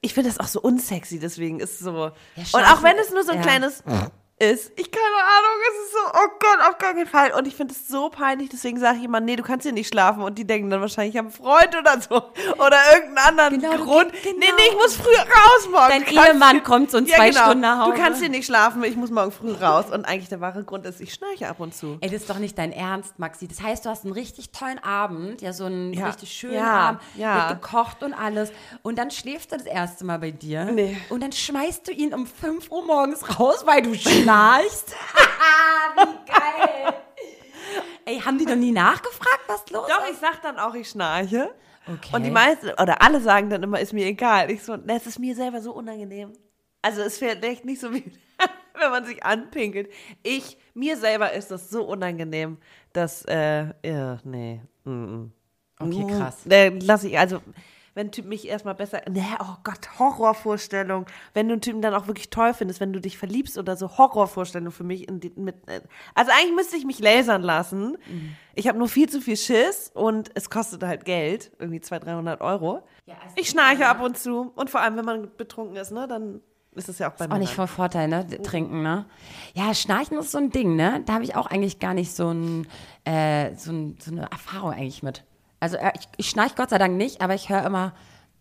ich 0.00 0.14
finde 0.14 0.30
das 0.30 0.40
auch 0.40 0.46
so 0.48 0.60
unsexy, 0.60 1.18
deswegen 1.18 1.60
ist 1.60 1.74
es 1.74 1.78
so. 1.80 2.04
und 2.36 2.46
schlafen- 2.46 2.72
auch 2.78 2.82
wenn 2.82 2.96
es 2.98 3.10
nur 3.12 3.22
so 3.22 3.32
ein 3.32 3.38
ja. 3.38 3.42
kleines 3.42 3.84
ist, 4.36 4.72
ich 4.76 4.90
keine 4.90 5.04
Ahnung, 5.04 5.60
es 5.70 5.86
ist 5.86 5.92
so, 5.92 5.98
oh 6.12 6.28
Gott, 6.40 6.68
auf 6.68 6.78
gar 6.78 6.92
keinen 6.92 7.06
Fall. 7.06 7.32
Und 7.38 7.46
ich 7.46 7.54
finde 7.54 7.72
es 7.72 7.86
so 7.86 8.08
peinlich, 8.10 8.48
deswegen 8.50 8.80
sage 8.80 8.98
ich 8.98 9.04
immer, 9.04 9.20
nee, 9.20 9.36
du 9.36 9.44
kannst 9.44 9.62
hier 9.64 9.72
nicht 9.72 9.86
schlafen. 9.88 10.22
Und 10.22 10.36
die 10.38 10.44
denken 10.44 10.70
dann 10.70 10.80
wahrscheinlich, 10.80 11.14
ich 11.14 11.18
habe 11.18 11.28
einen 11.28 11.36
Freund 11.36 11.74
oder 11.78 12.00
so. 12.00 12.16
Oder 12.58 12.76
irgendeinen 12.94 13.38
anderen 13.38 13.60
Genau, 13.60 13.84
Grund. 13.84 14.12
genau. 14.12 14.36
Nee, 14.38 14.46
nee, 14.56 14.62
ich 14.70 14.74
muss 14.74 14.96
früh 14.96 15.14
raus 15.14 15.68
morgen. 15.70 16.04
Dein 16.04 16.32
Ehemann 16.32 16.62
kommt 16.64 16.90
so 16.90 16.98
in 16.98 17.06
Ja, 17.06 17.16
zwei 17.16 17.28
genau. 17.30 17.42
Stunden 17.44 17.60
nach 17.60 17.78
Hause. 17.78 17.92
Du 17.92 17.98
kannst 18.02 18.20
hier 18.20 18.28
nicht 18.28 18.46
schlafen, 18.46 18.82
ich 18.82 18.96
muss 18.96 19.10
morgen 19.10 19.30
früh 19.30 19.52
raus. 19.52 19.86
Und 19.92 20.04
eigentlich 20.04 20.28
der 20.28 20.40
wahre 20.40 20.64
Grund 20.64 20.84
ist, 20.84 21.00
ich 21.00 21.14
schnarche 21.14 21.48
ab 21.48 21.60
und 21.60 21.72
zu. 21.74 21.98
Ey, 22.00 22.10
das 22.10 22.22
ist 22.22 22.30
doch 22.30 22.38
nicht 22.38 22.58
dein 22.58 22.72
Ernst, 22.72 23.18
Maxi. 23.20 23.46
Das 23.46 23.62
heißt, 23.62 23.84
du 23.86 23.90
hast 23.90 24.04
einen 24.04 24.14
richtig 24.14 24.50
tollen 24.50 24.82
Abend, 24.82 25.42
ja, 25.42 25.52
so 25.52 25.64
einen 25.66 25.92
Ja. 25.92 26.06
richtig 26.08 26.32
schönen 26.32 26.54
Ja, 26.54 26.72
Abend, 26.88 27.00
ja. 27.16 27.48
wird 27.50 27.62
gekocht 27.62 28.02
und 28.02 28.12
alles. 28.14 28.50
Und 28.82 28.98
dann 28.98 29.12
schläft 29.12 29.52
er 29.52 29.58
das 29.58 29.66
erste 29.68 30.04
Mal 30.04 30.18
bei 30.18 30.32
dir. 30.32 30.64
Nee. 30.64 30.96
Und 31.08 31.22
dann 31.22 31.30
schmeißt 31.32 31.86
du 31.86 31.92
ihn 31.92 32.12
um 32.12 32.26
5 32.26 32.70
Uhr 32.72 32.84
morgens 32.84 33.38
raus, 33.38 33.62
weil 33.64 33.80
du 33.82 33.94
schnarchst. 34.24 34.90
Wie 35.96 36.32
geil. 36.32 36.94
Ey, 38.06 38.20
haben 38.20 38.38
die 38.38 38.46
noch 38.46 38.56
nie 38.56 38.72
nachgefragt, 38.72 39.40
was 39.46 39.70
los 39.70 39.88
Doch, 39.88 40.04
ist? 40.04 40.12
ich 40.12 40.18
sag 40.18 40.42
dann 40.42 40.58
auch, 40.58 40.74
ich 40.74 40.88
schnarche. 40.88 41.54
Okay. 41.86 42.16
Und 42.16 42.22
die 42.22 42.30
meisten, 42.30 42.70
oder 42.80 43.02
alle 43.02 43.20
sagen 43.20 43.50
dann 43.50 43.62
immer, 43.62 43.80
ist 43.80 43.92
mir 43.92 44.06
egal. 44.06 44.50
Ich 44.50 44.62
so, 44.62 44.76
ne, 44.76 44.96
es 44.96 45.06
ist 45.06 45.18
mir 45.18 45.34
selber 45.34 45.60
so 45.60 45.72
unangenehm. 45.72 46.32
Also 46.82 47.02
es 47.02 47.20
wäre 47.20 47.40
echt 47.42 47.64
nicht 47.64 47.80
so 47.80 47.92
wie, 47.92 48.04
wenn 48.74 48.90
man 48.90 49.04
sich 49.04 49.22
anpinkelt. 49.24 49.90
Ich, 50.22 50.58
mir 50.74 50.96
selber 50.96 51.32
ist 51.32 51.50
das 51.50 51.70
so 51.70 51.84
unangenehm, 51.84 52.58
dass, 52.92 53.24
äh, 53.26 53.66
ja, 53.84 54.18
nee. 54.24 54.60
Mm 54.84 54.90
-mm. 54.90 55.30
Okay, 55.78 56.06
krass. 56.16 56.46
Äh, 56.48 56.70
lass 56.80 57.04
ich, 57.04 57.18
also, 57.18 57.40
wenn 57.94 58.08
ein 58.08 58.12
Typ 58.12 58.26
mich 58.26 58.46
erstmal 58.48 58.74
besser, 58.74 59.00
ne, 59.08 59.22
oh 59.40 59.56
Gott, 59.64 59.98
Horrorvorstellung. 59.98 61.06
Wenn 61.32 61.48
du 61.48 61.54
einen 61.54 61.60
Typen 61.60 61.80
dann 61.82 61.94
auch 61.94 62.06
wirklich 62.06 62.30
toll 62.30 62.52
findest, 62.54 62.80
wenn 62.80 62.92
du 62.92 63.00
dich 63.00 63.18
verliebst 63.18 63.56
oder 63.58 63.76
so, 63.76 63.96
Horrorvorstellung 63.98 64.72
für 64.72 64.84
mich. 64.84 65.08
In 65.08 65.20
die, 65.20 65.32
mit, 65.36 65.56
äh, 65.68 65.80
also 66.14 66.30
eigentlich 66.32 66.56
müsste 66.56 66.76
ich 66.76 66.84
mich 66.84 66.98
lasern 66.98 67.42
lassen. 67.42 67.96
Ich 68.54 68.68
habe 68.68 68.78
nur 68.78 68.88
viel 68.88 69.08
zu 69.08 69.20
viel 69.20 69.36
Schiss 69.36 69.90
und 69.94 70.30
es 70.34 70.50
kostet 70.50 70.82
halt 70.82 71.04
Geld, 71.04 71.52
irgendwie 71.58 71.80
200, 71.80 72.08
300 72.08 72.40
Euro. 72.40 72.82
Ja, 73.06 73.14
also- 73.22 73.34
Ich 73.36 73.48
schnarche 73.50 73.86
ab 73.86 74.00
und 74.02 74.16
zu 74.18 74.52
und 74.54 74.70
vor 74.70 74.80
allem, 74.80 74.96
wenn 74.96 75.04
man 75.04 75.28
betrunken 75.36 75.76
ist, 75.76 75.90
ne, 75.92 76.06
dann 76.08 76.40
ist 76.76 76.88
es 76.88 76.98
ja 76.98 77.08
auch 77.12 77.14
bei 77.16 77.26
Auch 77.26 77.30
mir. 77.34 77.38
nicht 77.38 77.54
von 77.54 77.68
Vorteil, 77.68 78.08
ne? 78.08 78.26
Trinken, 78.42 78.82
ne? 78.82 79.06
Ja, 79.54 79.72
Schnarchen 79.74 80.18
ist 80.18 80.32
so 80.32 80.38
ein 80.38 80.50
Ding, 80.50 80.74
ne? 80.74 81.02
Da 81.06 81.12
habe 81.14 81.22
ich 81.24 81.36
auch 81.36 81.46
eigentlich 81.46 81.78
gar 81.78 81.94
nicht 81.94 82.12
so, 82.12 82.30
ein, 82.30 82.66
äh, 83.04 83.54
so, 83.54 83.70
ein, 83.70 83.96
so 84.00 84.10
eine 84.10 84.22
Erfahrung 84.32 84.72
eigentlich 84.72 85.04
mit. 85.04 85.22
Also 85.64 85.78
äh, 85.78 85.92
ich, 85.98 86.06
ich 86.18 86.28
schnarche 86.28 86.54
Gott 86.56 86.68
sei 86.68 86.76
Dank 86.76 86.94
nicht, 86.98 87.22
aber 87.22 87.34
ich 87.34 87.48
höre 87.48 87.64
immer, 87.64 87.94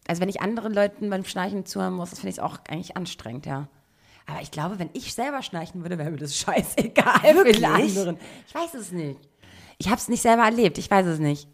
also 0.09 0.21
wenn 0.21 0.27
ich 0.27 0.41
anderen 0.41 0.73
Leuten 0.73 1.09
beim 1.09 1.23
Schnarchen 1.23 1.65
zuhören 1.65 1.93
muss, 1.93 2.09
das 2.09 2.19
finde 2.19 2.33
ich 2.33 2.41
auch 2.41 2.57
eigentlich 2.67 2.97
anstrengend, 2.97 3.45
ja. 3.45 3.69
Aber 4.25 4.41
ich 4.41 4.51
glaube, 4.51 4.77
wenn 4.77 4.89
ich 4.91 5.13
selber 5.13 5.41
schnarchen 5.41 5.83
würde, 5.83 5.97
wäre 5.97 6.11
mir 6.11 6.17
das 6.17 6.35
scheißegal 6.37 7.21
für 7.21 7.35
Wirklich? 7.35 7.59
die 7.59 7.65
anderen. 7.65 8.17
Ich 8.45 8.53
weiß 8.53 8.73
es 8.73 8.91
nicht. 8.91 9.21
Ich 9.77 9.87
habe 9.87 9.95
es 9.95 10.09
nicht 10.09 10.21
selber 10.21 10.43
erlebt, 10.43 10.77
ich 10.77 10.91
weiß 10.91 11.05
es 11.05 11.19
nicht. 11.19 11.47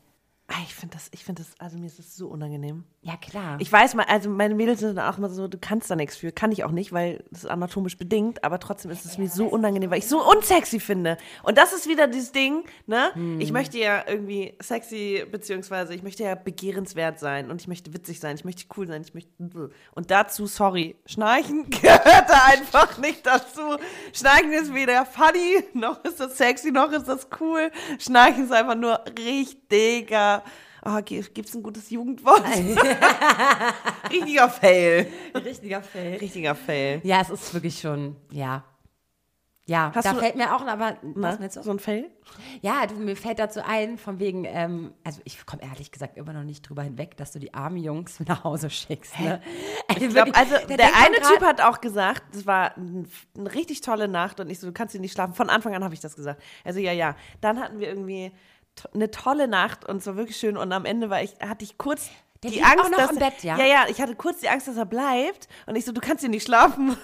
Ah, 0.51 0.63
Ich 0.65 0.73
finde 0.73 0.95
das, 0.95 1.09
ich 1.13 1.23
finde 1.23 1.43
das, 1.43 1.51
also 1.59 1.77
mir 1.77 1.85
ist 1.85 1.99
das 1.99 2.15
so 2.15 2.27
unangenehm. 2.27 2.83
Ja, 3.01 3.15
klar. 3.17 3.57
Ich 3.59 3.71
weiß 3.71 3.93
mal, 3.93 4.05
also 4.09 4.29
meine 4.31 4.55
Mädels 4.55 4.79
sind 4.79 4.97
auch 4.97 5.17
immer 5.19 5.29
so, 5.29 5.47
du 5.47 5.57
kannst 5.59 5.89
da 5.91 5.95
nichts 5.95 6.17
für. 6.17 6.31
Kann 6.31 6.51
ich 6.51 6.63
auch 6.63 6.71
nicht, 6.71 6.91
weil 6.91 7.23
das 7.29 7.43
ist 7.43 7.49
anatomisch 7.49 7.97
bedingt, 7.97 8.43
aber 8.43 8.59
trotzdem 8.59 8.89
ist 8.91 9.05
es 9.05 9.17
mir 9.19 9.29
so 9.29 9.45
unangenehm, 9.45 9.91
weil 9.91 9.99
ich 9.99 10.07
so 10.07 10.27
unsexy 10.27 10.79
finde. 10.79 11.17
Und 11.43 11.57
das 11.59 11.71
ist 11.71 11.87
wieder 11.87 12.07
dieses 12.07 12.31
Ding, 12.31 12.63
ne? 12.87 13.11
Ich 13.39 13.51
möchte 13.51 13.77
ja 13.77 14.03
irgendwie 14.07 14.55
sexy, 14.61 15.23
beziehungsweise 15.31 15.93
ich 15.93 16.01
möchte 16.03 16.23
ja 16.23 16.33
begehrenswert 16.35 17.19
sein 17.19 17.51
und 17.51 17.61
ich 17.61 17.67
möchte 17.67 17.93
witzig 17.93 18.19
sein, 18.19 18.35
ich 18.35 18.43
möchte 18.43 18.65
cool 18.75 18.87
sein, 18.87 19.03
ich 19.03 19.13
möchte. 19.13 19.29
Und 19.93 20.09
dazu, 20.11 20.47
sorry, 20.47 20.95
Schnarchen 21.05 21.69
gehört 21.69 22.27
da 22.29 22.45
einfach 22.47 22.97
nicht 22.97 23.25
dazu. 23.25 23.61
Schnarchen 24.13 24.51
ist 24.51 24.73
weder 24.73 25.05
funny, 25.05 25.63
noch 25.73 26.03
ist 26.03 26.19
das 26.19 26.37
sexy, 26.37 26.71
noch 26.71 26.91
ist 26.91 27.07
das 27.07 27.27
cool. 27.39 27.71
Schnarchen 27.99 28.45
ist 28.45 28.51
einfach 28.51 28.75
nur 28.75 28.99
richtiger 29.17 30.38
oh, 30.85 30.99
gibt 31.03 31.39
es 31.39 31.55
ein 31.55 31.63
gutes 31.63 31.89
Jugendwort? 31.89 32.43
Richtiger 34.11 34.49
Fail. 34.49 35.07
Richtiger 35.35 35.81
Fail. 35.81 36.17
Richtiger 36.17 36.55
Fail. 36.55 37.01
Ja, 37.03 37.21
es 37.21 37.29
ist 37.29 37.53
wirklich 37.53 37.79
schon, 37.79 38.15
ja. 38.31 38.63
Ja, 39.69 39.91
Hast 39.93 40.05
da 40.05 40.15
fällt 40.15 40.35
mir 40.35 40.55
auch, 40.55 40.65
aber, 40.65 40.97
Na, 41.03 41.29
was 41.29 41.39
meinst 41.39 41.55
du? 41.55 41.61
so 41.61 41.69
ein 41.69 41.77
Fail? 41.77 42.09
Ja, 42.61 42.87
du, 42.87 42.95
mir 42.95 43.15
fällt 43.15 43.37
dazu 43.37 43.63
ein, 43.63 43.99
von 43.99 44.19
wegen, 44.19 44.43
ähm, 44.45 44.95
also 45.03 45.21
ich 45.25 45.45
komme 45.45 45.61
ehrlich 45.61 45.91
gesagt 45.91 46.17
immer 46.17 46.33
noch 46.33 46.43
nicht 46.43 46.67
drüber 46.67 46.81
hinweg, 46.81 47.15
dass 47.17 47.33
du 47.33 47.39
die 47.39 47.53
armen 47.53 47.77
Jungs 47.77 48.19
nach 48.27 48.43
Hause 48.43 48.71
schickst. 48.71 49.19
Ne? 49.19 49.39
Also, 49.87 50.05
Ich 50.05 50.09
glaub, 50.09 50.35
also 50.35 50.55
der 50.67 50.77
man 50.77 50.95
eine 50.95 51.17
Typ 51.17 51.41
hat 51.41 51.61
auch 51.61 51.81
gesagt, 51.81 52.33
es 52.33 52.47
war 52.47 52.75
ein, 52.77 53.07
eine 53.37 53.53
richtig 53.53 53.81
tolle 53.81 54.07
Nacht 54.07 54.39
und 54.39 54.49
ich 54.49 54.59
so, 54.59 54.65
du 54.65 54.73
kannst 54.73 54.93
hier 54.93 55.01
nicht 55.01 55.13
schlafen. 55.13 55.35
Von 55.35 55.51
Anfang 55.51 55.75
an 55.75 55.83
habe 55.83 55.93
ich 55.93 55.99
das 55.99 56.15
gesagt. 56.15 56.41
Also 56.63 56.79
ja, 56.79 56.91
ja. 56.91 57.15
Dann 57.39 57.59
hatten 57.59 57.79
wir 57.79 57.89
irgendwie 57.89 58.31
eine 58.93 59.11
tolle 59.11 59.47
Nacht 59.47 59.87
und 59.87 59.97
es 59.97 60.07
war 60.07 60.15
wirklich 60.15 60.37
schön 60.37 60.57
und 60.57 60.71
am 60.71 60.85
Ende 60.85 61.09
war 61.09 61.21
ich, 61.21 61.33
hatte 61.39 61.63
ich 61.63 61.77
kurz 61.77 62.09
Der 62.43 62.51
die 62.51 62.63
Angst, 62.63 62.85
auch 62.85 62.89
noch 62.89 62.97
dass 62.97 63.11
im 63.11 63.19
Bett, 63.19 63.43
ja? 63.43 63.57
ja, 63.57 63.65
ja, 63.65 63.85
ich 63.89 64.01
hatte 64.01 64.15
kurz 64.15 64.39
die 64.39 64.49
Angst, 64.49 64.67
dass 64.67 64.77
er 64.77 64.85
bleibt 64.85 65.47
und 65.65 65.75
ich 65.75 65.85
so, 65.85 65.91
du 65.91 66.01
kannst 66.01 66.21
hier 66.21 66.29
nicht 66.29 66.45
schlafen. 66.45 66.95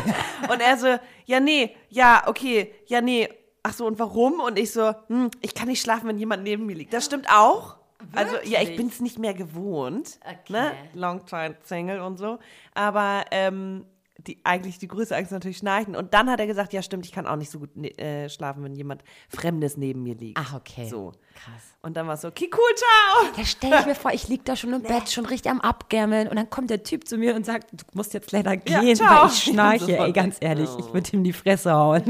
und 0.50 0.60
er 0.60 0.76
so, 0.76 0.98
ja, 1.26 1.40
nee, 1.40 1.74
ja, 1.88 2.24
okay, 2.26 2.74
ja, 2.86 3.00
nee. 3.00 3.28
Ach 3.62 3.74
so, 3.74 3.86
und 3.86 3.98
warum? 3.98 4.40
Und 4.40 4.58
ich 4.58 4.72
so, 4.72 4.94
hm, 5.08 5.30
ich 5.40 5.54
kann 5.54 5.68
nicht 5.68 5.82
schlafen, 5.82 6.08
wenn 6.08 6.18
jemand 6.18 6.42
neben 6.42 6.64
mir 6.64 6.76
liegt. 6.76 6.92
Das 6.92 7.04
stimmt 7.04 7.28
auch. 7.30 7.76
Also, 8.14 8.36
ja, 8.36 8.60
ich 8.60 8.68
Wirklich? 8.68 8.76
bin 8.76 8.86
es 8.88 9.00
nicht 9.00 9.18
mehr 9.18 9.34
gewohnt. 9.34 10.20
Okay. 10.22 10.52
Ne? 10.52 10.72
Long 10.94 11.26
time 11.26 11.56
Single 11.64 12.00
und 12.00 12.16
so. 12.16 12.38
Aber 12.74 13.24
ähm, 13.32 13.84
die, 14.18 14.40
eigentlich 14.44 14.78
die 14.78 14.88
größte 14.88 15.16
Angst 15.16 15.30
natürlich 15.30 15.58
Schnarchen. 15.58 15.94
Und 15.94 16.12
dann 16.12 16.28
hat 16.28 16.40
er 16.40 16.46
gesagt, 16.46 16.72
ja 16.72 16.82
stimmt, 16.82 17.06
ich 17.06 17.12
kann 17.12 17.26
auch 17.26 17.36
nicht 17.36 17.50
so 17.50 17.60
gut 17.60 17.76
ne, 17.76 17.96
äh, 17.98 18.28
schlafen, 18.28 18.64
wenn 18.64 18.74
jemand 18.74 19.04
Fremdes 19.28 19.76
neben 19.76 20.02
mir 20.02 20.16
liegt. 20.16 20.38
Ach, 20.40 20.54
okay. 20.54 20.88
So. 20.88 21.12
Krass. 21.34 21.62
Und 21.82 21.96
dann 21.96 22.08
war 22.08 22.14
es 22.14 22.22
so, 22.22 22.28
okay, 22.28 22.50
cool, 22.52 22.74
ciao. 22.74 23.32
Da 23.36 23.44
stelle 23.44 23.78
ich 23.78 23.86
mir 23.86 23.94
vor, 23.96 24.12
ich 24.12 24.26
liege 24.28 24.42
da 24.44 24.56
schon 24.56 24.72
im 24.72 24.82
Bett, 24.82 25.08
schon 25.08 25.24
richtig 25.24 25.52
am 25.52 25.60
Abgärmeln 25.60 26.26
und 26.28 26.34
dann 26.36 26.50
kommt 26.50 26.70
der 26.70 26.82
Typ 26.82 27.06
zu 27.06 27.16
mir 27.16 27.36
und 27.36 27.46
sagt, 27.46 27.70
du 27.72 27.84
musst 27.94 28.12
jetzt 28.12 28.32
leider 28.32 28.54
Ja, 28.68 28.80
gehen, 28.80 28.96
ciao. 28.96 29.22
weil 29.22 29.28
ich 29.30 29.42
schnarche. 29.44 29.98
Ey, 29.98 30.12
ganz 30.12 30.38
ehrlich, 30.40 30.68
ich 30.78 30.92
würde 30.92 31.10
ihm 31.12 31.22
die 31.22 31.32
Fresse 31.32 31.72
hauen. 31.72 32.02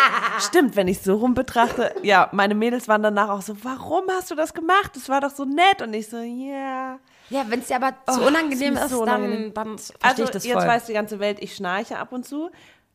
Stimmt, 0.38 0.76
wenn 0.76 0.86
ich 0.86 1.00
so 1.00 1.16
rum 1.16 1.34
betrachte. 1.34 1.92
Ja, 2.02 2.28
meine 2.32 2.54
Mädels 2.54 2.86
waren 2.86 3.02
danach 3.02 3.28
auch 3.30 3.42
so, 3.42 3.56
warum 3.64 4.04
hast 4.10 4.30
du 4.30 4.36
das 4.36 4.54
gemacht? 4.54 4.92
Das 4.94 5.08
war 5.08 5.20
doch 5.20 5.30
so 5.32 5.44
nett. 5.44 5.82
Und 5.82 5.92
ich 5.94 6.08
so, 6.08 6.18
ja. 6.18 7.00
Ja, 7.30 7.44
wenn 7.48 7.60
es 7.60 7.66
dir 7.68 7.76
aber 7.76 7.94
zu 8.12 8.22
Oh, 8.22 8.26
unangenehm 8.28 8.76
ist 8.76 8.90
so 8.90 9.02
unangenehm. 9.02 9.52
dann, 9.54 9.66
dann 9.68 9.78
verstehe 9.78 9.96
Also 10.02 10.24
ich 10.24 10.30
das 10.30 10.44
jetzt 10.44 10.54
voll. 10.58 10.66
weiß 10.66 10.86
die 10.86 10.92
ganze 10.92 11.18
Welt, 11.18 11.38
ich 11.40 11.54
schnarche 11.56 11.98
ab 11.98 12.12
und 12.12 12.24
zu. 12.24 12.50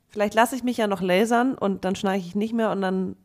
Vielleicht 0.10 0.34
lasse 0.34 0.56
ich 0.56 0.64
mich 0.64 0.78
ja 0.78 0.88
noch 0.88 1.02
lasern 1.02 1.56
und 1.58 1.86
dann 1.86 1.96
schnarche 1.96 2.20
ich 2.20 2.36
nicht 2.36 2.54
mehr 2.54 2.72
und 2.72 2.82
dann 2.82 3.16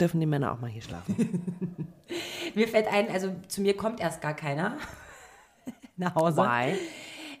dürfen 0.00 0.20
die 0.20 0.26
Männer 0.26 0.52
auch 0.52 0.60
mal 0.60 0.68
hier 0.70 0.82
schlafen. 0.82 1.86
Mir 2.54 2.68
fällt 2.68 2.86
ein, 2.92 3.10
also 3.10 3.34
zu 3.48 3.60
mir 3.60 3.76
kommt 3.76 4.00
erst 4.00 4.20
gar 4.22 4.34
keiner 4.34 4.76
nach 5.96 6.14
Hause. 6.14 6.38
Why? 6.42 6.78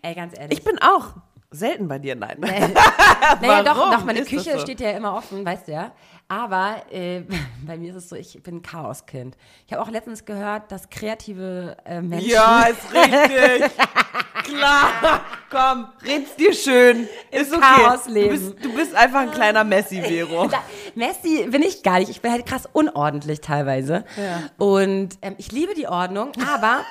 Ey, 0.02 0.14
ganz 0.14 0.36
ehrlich. 0.38 0.58
Ich 0.58 0.64
bin 0.64 0.78
auch 0.80 1.14
selten 1.56 1.88
bei 1.88 1.98
dir, 1.98 2.14
nein. 2.14 2.38
naja, 2.40 3.62
doch, 3.64 3.90
doch, 3.90 4.04
meine 4.04 4.22
Küche 4.24 4.52
so? 4.52 4.58
steht 4.60 4.80
ja 4.80 4.90
immer 4.90 5.14
offen, 5.14 5.44
weißt 5.44 5.68
du 5.68 5.72
ja. 5.72 5.92
Aber 6.28 6.82
äh, 6.90 7.22
bei 7.66 7.76
mir 7.76 7.90
ist 7.90 7.96
es 7.96 8.08
so, 8.08 8.16
ich 8.16 8.42
bin 8.42 8.56
ein 8.56 8.62
Chaoskind. 8.62 9.36
Ich 9.66 9.72
habe 9.72 9.82
auch 9.82 9.90
letztens 9.90 10.24
gehört, 10.24 10.70
dass 10.72 10.90
kreative 10.90 11.76
äh, 11.84 12.00
Menschen. 12.00 12.28
Ja, 12.30 12.64
ist 12.64 12.92
richtig. 12.94 13.70
Klar. 14.44 15.20
Komm, 15.50 15.86
red's 16.04 16.34
dir 16.36 16.52
schön. 16.52 17.08
Ist 17.30 17.52
okay. 17.52 17.62
Chaos 17.62 18.04
Du 18.04 18.12
leben. 18.12 18.30
bist, 18.30 18.64
du 18.64 18.74
bist 18.74 18.94
einfach 18.94 19.20
ein 19.20 19.30
kleiner 19.30 19.64
Messi, 19.64 20.00
Vero. 20.02 20.46
Da, 20.48 20.58
Messi 20.94 21.46
bin 21.48 21.62
ich 21.62 21.82
gar 21.82 21.98
nicht. 21.98 22.10
Ich 22.10 22.20
bin 22.20 22.30
halt 22.32 22.46
krass 22.46 22.68
unordentlich 22.72 23.40
teilweise. 23.40 24.04
Und 24.58 25.10
ähm, 25.22 25.34
ich 25.38 25.50
liebe 25.52 25.74
die 25.74 25.86
Ordnung, 25.88 26.32
aber 26.52 26.84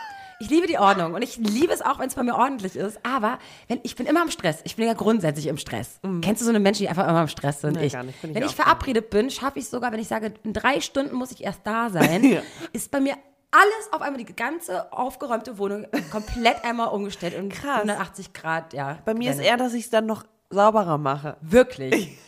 ich 0.45 0.51
liebe 0.51 0.67
die 0.67 0.77
Ordnung 0.77 1.13
und 1.15 1.21
ich 1.23 1.37
liebe 1.37 1.73
es 1.73 1.81
auch, 1.81 1.99
wenn 1.99 2.07
es 2.07 2.15
bei 2.15 2.23
mir 2.23 2.35
ordentlich 2.35 2.75
ist. 2.75 2.99
Aber 3.03 3.39
wenn, 3.67 3.79
ich 3.83 3.95
bin 3.95 4.05
immer 4.05 4.21
im 4.21 4.29
Stress. 4.29 4.59
Ich 4.63 4.75
bin 4.75 4.85
ja 4.87 4.93
grundsätzlich 4.93 5.47
im 5.47 5.57
Stress. 5.57 5.99
Kennst 6.21 6.41
du 6.41 6.45
so 6.45 6.51
eine 6.51 6.59
Menschen, 6.59 6.83
die 6.83 6.89
einfach 6.89 7.07
immer 7.07 7.21
im 7.23 7.27
Stress 7.27 7.61
sind? 7.61 7.73
Mhm. 7.73 7.79
Nee, 7.79 7.87
ich. 7.87 7.93
gar 7.93 8.03
nicht. 8.03 8.21
Bin 8.21 8.35
wenn 8.35 8.43
ich 8.43 8.55
verabredet 8.55 9.09
bin, 9.09 9.29
schaffe 9.31 9.59
ich 9.59 9.65
es 9.65 9.71
sogar, 9.71 9.91
wenn 9.91 9.99
ich 9.99 10.07
sage, 10.07 10.33
in 10.43 10.53
drei 10.53 10.79
Stunden 10.81 11.15
muss 11.15 11.31
ich 11.31 11.43
erst 11.43 11.61
da 11.63 11.89
sein, 11.89 12.23
Ja. 12.31 12.41
ist 12.73 12.91
bei 12.91 12.99
mir 12.99 13.15
alles 13.51 13.93
auf 13.93 14.01
einmal, 14.01 14.23
die 14.23 14.35
ganze 14.35 14.91
aufgeräumte 14.91 15.57
Wohnung 15.57 15.87
komplett 16.11 16.63
einmal 16.65 16.89
umgestellt 16.89 17.37
und 17.37 17.49
Krass. 17.49 17.81
180 17.81 18.33
Grad, 18.33 18.73
ja. 18.73 18.99
Bei 19.05 19.13
mir 19.13 19.31
ist 19.31 19.39
eher, 19.39 19.57
dass 19.57 19.73
ich 19.73 19.85
es 19.85 19.89
dann 19.89 20.05
noch 20.05 20.25
sauberer 20.49 20.97
mache. 20.97 21.37
Wirklich. 21.41 22.17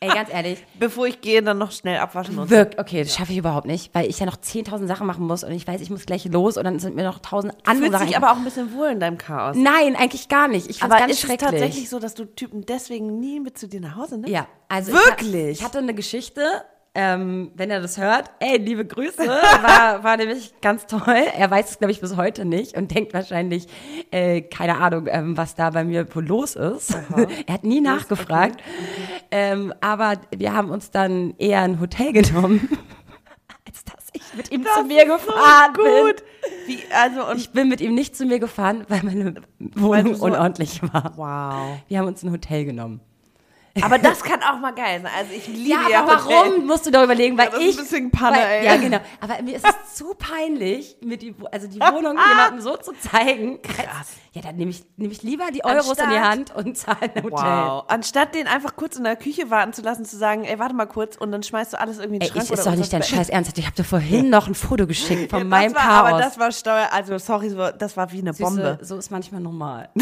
Ey, 0.00 0.10
ganz 0.10 0.32
ehrlich. 0.32 0.64
Bevor 0.78 1.06
ich 1.06 1.20
gehe, 1.20 1.42
dann 1.42 1.58
noch 1.58 1.72
schnell 1.72 1.98
abwaschen 1.98 2.38
und 2.38 2.50
Wirkt, 2.50 2.78
okay, 2.78 3.02
das 3.02 3.14
schaffe 3.16 3.32
ich 3.32 3.38
überhaupt 3.38 3.66
nicht, 3.66 3.92
weil 3.94 4.08
ich 4.08 4.20
ja 4.20 4.26
noch 4.26 4.36
10.000 4.36 4.86
Sachen 4.86 5.06
machen 5.08 5.26
muss 5.26 5.42
und 5.42 5.50
ich 5.50 5.66
weiß, 5.66 5.80
ich 5.80 5.90
muss 5.90 6.06
gleich 6.06 6.24
los 6.26 6.56
und 6.56 6.64
dann 6.64 6.78
sind 6.78 6.94
mir 6.94 7.02
noch 7.02 7.18
tausend 7.18 7.52
andere 7.66 7.86
Fühlt 7.86 7.92
Sachen. 7.92 8.06
sich 8.06 8.16
aber 8.16 8.30
auch 8.30 8.36
ein 8.36 8.44
bisschen 8.44 8.72
wohl 8.74 8.88
in 8.88 9.00
deinem 9.00 9.18
Chaos. 9.18 9.56
Nein, 9.58 9.96
eigentlich 9.96 10.28
gar 10.28 10.46
nicht. 10.46 10.70
Ich 10.70 10.78
finde 10.78 10.94
Aber 10.94 11.00
ganz 11.00 11.12
ist 11.14 11.24
es 11.24 11.26
schrecklich. 11.28 11.50
tatsächlich 11.50 11.88
so, 11.90 11.98
dass 11.98 12.14
du 12.14 12.26
Typen 12.26 12.64
deswegen 12.64 13.18
nie 13.18 13.40
mit 13.40 13.58
zu 13.58 13.66
dir 13.66 13.80
nach 13.80 13.96
Hause 13.96 14.14
nimmst? 14.18 14.28
Ja, 14.30 14.46
also 14.68 14.92
Wirklich? 14.92 15.34
Ich, 15.34 15.34
ha- 15.34 15.50
ich 15.50 15.62
hatte 15.64 15.78
eine 15.78 15.94
Geschichte, 15.94 16.42
ähm, 16.94 17.52
wenn 17.54 17.70
er 17.70 17.80
das 17.80 17.96
hört, 17.98 18.30
ey, 18.40 18.56
liebe 18.56 18.84
Grüße, 18.84 19.18
war, 19.62 20.02
war 20.02 20.16
nämlich 20.16 20.52
ganz 20.60 20.86
toll. 20.86 21.22
Er 21.36 21.50
weiß 21.50 21.70
es, 21.72 21.78
glaube 21.78 21.92
ich, 21.92 22.00
bis 22.00 22.16
heute 22.16 22.44
nicht 22.44 22.76
und 22.76 22.92
denkt 22.94 23.14
wahrscheinlich, 23.14 23.66
äh, 24.10 24.40
keine 24.42 24.78
Ahnung, 24.78 25.06
ähm, 25.08 25.36
was 25.36 25.54
da 25.54 25.70
bei 25.70 25.84
mir 25.84 26.12
wohl 26.14 26.26
los 26.26 26.56
ist. 26.56 26.96
er 27.46 27.54
hat 27.54 27.62
nie 27.64 27.80
nachgefragt. 27.80 28.60
Ähm, 29.30 29.74
aber 29.80 30.14
wir 30.34 30.52
haben 30.54 30.70
uns 30.70 30.90
dann 30.90 31.34
eher 31.38 31.60
ein 31.62 31.80
Hotel 31.80 32.12
genommen, 32.22 32.68
als 33.66 33.84
dass 33.84 34.06
ich 34.12 34.22
mit 34.34 34.50
ihm 34.50 34.64
zu 34.64 34.84
mir 34.84 35.04
gefahren 35.04 35.72
bin. 35.74 36.06
Gut. 36.06 36.24
Wie, 36.66 36.78
also, 36.94 37.32
Ich 37.36 37.50
bin 37.50 37.68
mit 37.68 37.80
ihm 37.80 37.94
nicht 37.94 38.16
zu 38.16 38.24
mir 38.24 38.38
gefahren, 38.38 38.84
weil 38.88 39.02
meine 39.02 39.34
Wohnung 39.58 40.14
so- 40.14 40.24
unordentlich 40.24 40.82
war. 40.82 41.12
wow. 41.16 41.78
Wir 41.88 41.98
haben 41.98 42.06
uns 42.08 42.22
ein 42.22 42.30
Hotel 42.32 42.64
genommen. 42.64 43.00
Aber 43.84 43.98
das 43.98 44.22
kann 44.22 44.42
auch 44.42 44.58
mal 44.58 44.72
geil 44.72 45.00
sein. 45.02 45.10
Also 45.18 45.32
ich 45.34 45.46
liebe 45.46 45.68
Ja, 45.70 45.88
ja, 45.88 46.02
aber 46.02 46.24
Hotel. 46.24 46.36
warum 46.36 46.66
musst 46.66 46.86
du 46.86 46.90
da 46.90 47.02
überlegen? 47.04 47.36
Weil 47.38 47.46
Ja, 47.46 47.50
das 47.52 47.60
ist 47.60 47.66
ich. 47.68 47.76
ein 47.78 47.82
bisschen 47.84 48.10
Panne, 48.10 48.36
weil, 48.38 48.46
ey. 48.46 48.64
Ja, 48.66 48.76
genau. 48.76 48.98
Aber 49.20 49.42
mir 49.42 49.56
ist 49.56 49.66
es 49.66 49.94
zu 49.96 50.14
peinlich, 50.14 50.96
mit 51.02 51.22
die, 51.22 51.34
also 51.52 51.66
die 51.66 51.80
Wohnung 51.80 52.16
jemandem 52.28 52.60
so 52.60 52.76
zu 52.76 52.92
zeigen. 52.92 53.60
Krass. 53.62 54.08
Ja, 54.32 54.42
dann 54.42 54.56
nehme 54.56 54.70
ich, 54.70 54.84
nehm 54.96 55.10
ich 55.10 55.22
lieber 55.22 55.44
die 55.52 55.64
Euros 55.64 55.88
in 55.88 55.94
die 56.10 56.16
Anstatt- 56.16 56.54
Hand 56.54 56.66
und 56.66 56.76
zahle 56.76 56.98
ein 57.02 57.22
Hotel. 57.24 57.30
Wow. 57.32 57.84
Anstatt 57.88 58.34
den 58.34 58.46
einfach 58.46 58.76
kurz 58.76 58.96
in 58.96 59.04
der 59.04 59.16
Küche 59.16 59.50
warten 59.50 59.72
zu 59.72 59.82
lassen, 59.82 60.04
zu 60.04 60.16
sagen, 60.16 60.44
ey, 60.44 60.58
warte 60.58 60.74
mal 60.74 60.86
kurz 60.86 61.16
und 61.16 61.32
dann 61.32 61.42
schmeißt 61.42 61.72
du 61.72 61.80
alles 61.80 61.96
irgendwie 61.98 62.16
in 62.16 62.20
den 62.20 62.26
Ey, 62.26 62.32
Schrank 62.32 62.44
ich, 62.44 62.50
ist 62.52 62.66
doch 62.66 62.74
nicht 62.76 62.92
dein. 62.92 63.02
Scheiß 63.02 63.30
Ernst. 63.30 63.56
Ich 63.58 63.64
habe 63.66 63.74
dir 63.74 63.84
vorhin 63.84 64.30
noch 64.30 64.46
ein 64.46 64.54
Foto 64.54 64.86
geschickt 64.86 65.30
von 65.30 65.40
Ja, 65.40 65.44
meinem 65.44 65.74
war, 65.74 65.82
Chaos. 65.82 66.08
Aber 66.10 66.18
das 66.20 66.38
war 66.38 66.52
Steuer, 66.52 66.88
also 66.92 67.18
sorry, 67.18 67.48
so- 67.50 67.70
das 67.76 67.96
war 67.96 68.12
wie 68.12 68.18
eine 68.20 68.32
Süße, 68.32 68.42
Bombe. 68.44 68.78
So 68.82 68.96
ist 68.96 69.10
manchmal 69.10 69.40
normal. 69.40 69.88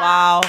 Wow. 0.00 0.42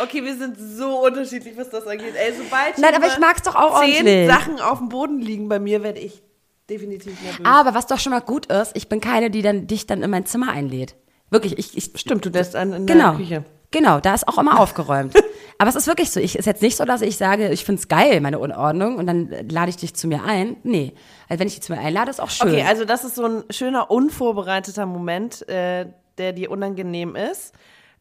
Okay, 0.00 0.24
wir 0.24 0.36
sind 0.36 0.56
so 0.58 1.04
unterschiedlich, 1.04 1.56
was 1.56 1.70
das 1.70 1.86
angeht. 1.86 2.14
Ey, 2.14 2.32
sobald 2.36 2.78
Nein, 2.78 2.94
aber 2.94 3.06
ich 3.06 3.18
mag's 3.18 3.42
doch 3.42 3.54
auch 3.54 3.80
zehn 3.82 3.96
ordentlich. 3.96 4.28
Sachen 4.28 4.60
auf 4.60 4.78
dem 4.78 4.88
Boden 4.88 5.20
liegen 5.20 5.48
bei 5.48 5.58
mir, 5.58 5.82
werde 5.82 6.00
ich 6.00 6.22
definitiv 6.70 7.20
nervös. 7.22 7.44
Aber 7.44 7.74
was 7.74 7.86
doch 7.86 7.98
schon 7.98 8.12
mal 8.12 8.20
gut 8.20 8.46
ist, 8.46 8.72
ich 8.76 8.88
bin 8.88 9.00
keine, 9.00 9.30
die 9.30 9.42
dann, 9.42 9.66
dich 9.66 9.86
dann 9.86 10.02
in 10.02 10.10
mein 10.10 10.26
Zimmer 10.26 10.50
einlädt. 10.52 10.94
Wirklich, 11.30 11.58
ich, 11.58 11.76
ich 11.76 11.98
Stimmt, 11.98 12.24
du 12.24 12.30
lässt 12.30 12.54
einen 12.56 12.72
in 12.72 12.86
Genau. 12.86 13.10
der 13.10 13.16
Küche. 13.18 13.44
Genau, 13.70 14.00
da 14.00 14.14
ist 14.14 14.28
auch 14.28 14.36
immer 14.38 14.60
aufgeräumt. 14.60 15.14
Aber 15.58 15.70
es 15.70 15.76
ist 15.76 15.86
wirklich 15.86 16.10
so. 16.10 16.20
Ich 16.20 16.36
ist 16.36 16.44
jetzt 16.44 16.60
nicht 16.60 16.76
so, 16.76 16.84
dass 16.84 17.00
ich 17.00 17.16
sage, 17.16 17.48
ich 17.50 17.64
find's 17.64 17.88
geil, 17.88 18.20
meine 18.20 18.38
Unordnung, 18.38 18.96
und 18.96 19.06
dann 19.06 19.30
lade 19.48 19.70
ich 19.70 19.76
dich 19.76 19.94
zu 19.94 20.06
mir 20.08 20.24
ein. 20.24 20.56
Nee. 20.62 20.92
Also 21.28 21.40
wenn 21.40 21.46
ich 21.46 21.54
dich 21.54 21.62
zu 21.62 21.72
mir 21.72 21.78
einlade, 21.80 22.10
ist 22.10 22.20
auch 22.20 22.28
schön. 22.30 22.48
Okay, 22.48 22.64
also 22.68 22.84
das 22.84 23.04
ist 23.04 23.14
so 23.14 23.24
ein 23.24 23.44
schöner, 23.50 23.90
unvorbereiteter 23.90 24.84
Moment, 24.84 25.48
äh, 25.48 25.86
der 26.18 26.32
dir 26.34 26.50
unangenehm 26.50 27.16
ist. 27.16 27.54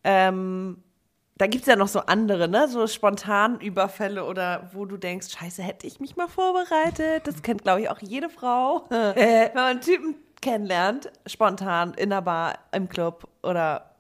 Ähm, 0.03 0.83
da 1.41 1.47
gibt 1.47 1.63
es 1.63 1.67
ja 1.67 1.75
noch 1.75 1.87
so 1.87 2.01
andere, 2.01 2.47
ne? 2.47 2.67
So 2.67 2.85
spontan 2.85 3.59
Überfälle 3.59 4.25
oder 4.25 4.69
wo 4.73 4.85
du 4.85 4.95
denkst, 4.95 5.29
scheiße, 5.31 5.63
hätte 5.63 5.87
ich 5.87 5.99
mich 5.99 6.15
mal 6.15 6.27
vorbereitet. 6.27 7.25
Das 7.25 7.41
kennt, 7.41 7.63
glaube 7.63 7.81
ich, 7.81 7.89
auch 7.89 7.97
jede 7.99 8.29
Frau. 8.29 8.85
Wenn 8.89 9.51
man 9.55 9.63
einen 9.63 9.81
Typen 9.81 10.17
kennenlernt, 10.39 11.11
spontan 11.25 11.95
in 11.95 12.11
der 12.11 12.21
Bar, 12.21 12.59
im 12.71 12.87
Club 12.89 13.27
oder 13.41 13.95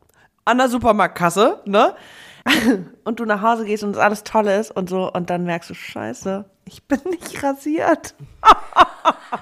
an 0.45 0.59
der 0.59 0.69
Supermarktkasse, 0.69 1.61
ne? 1.65 1.95
Und 3.03 3.19
du 3.19 3.25
nach 3.25 3.41
Hause 3.41 3.65
gehst 3.65 3.83
und 3.83 3.91
es 3.91 3.97
alles 3.97 4.23
toll 4.23 4.47
ist 4.47 4.69
und 4.69 4.87
so 4.87 5.11
und 5.11 5.31
dann 5.31 5.43
merkst 5.43 5.71
du, 5.71 5.73
scheiße, 5.73 6.45
ich 6.65 6.83
bin 6.83 6.99
nicht 7.09 7.41
rasiert. 7.41 8.13
oh, 8.43 9.37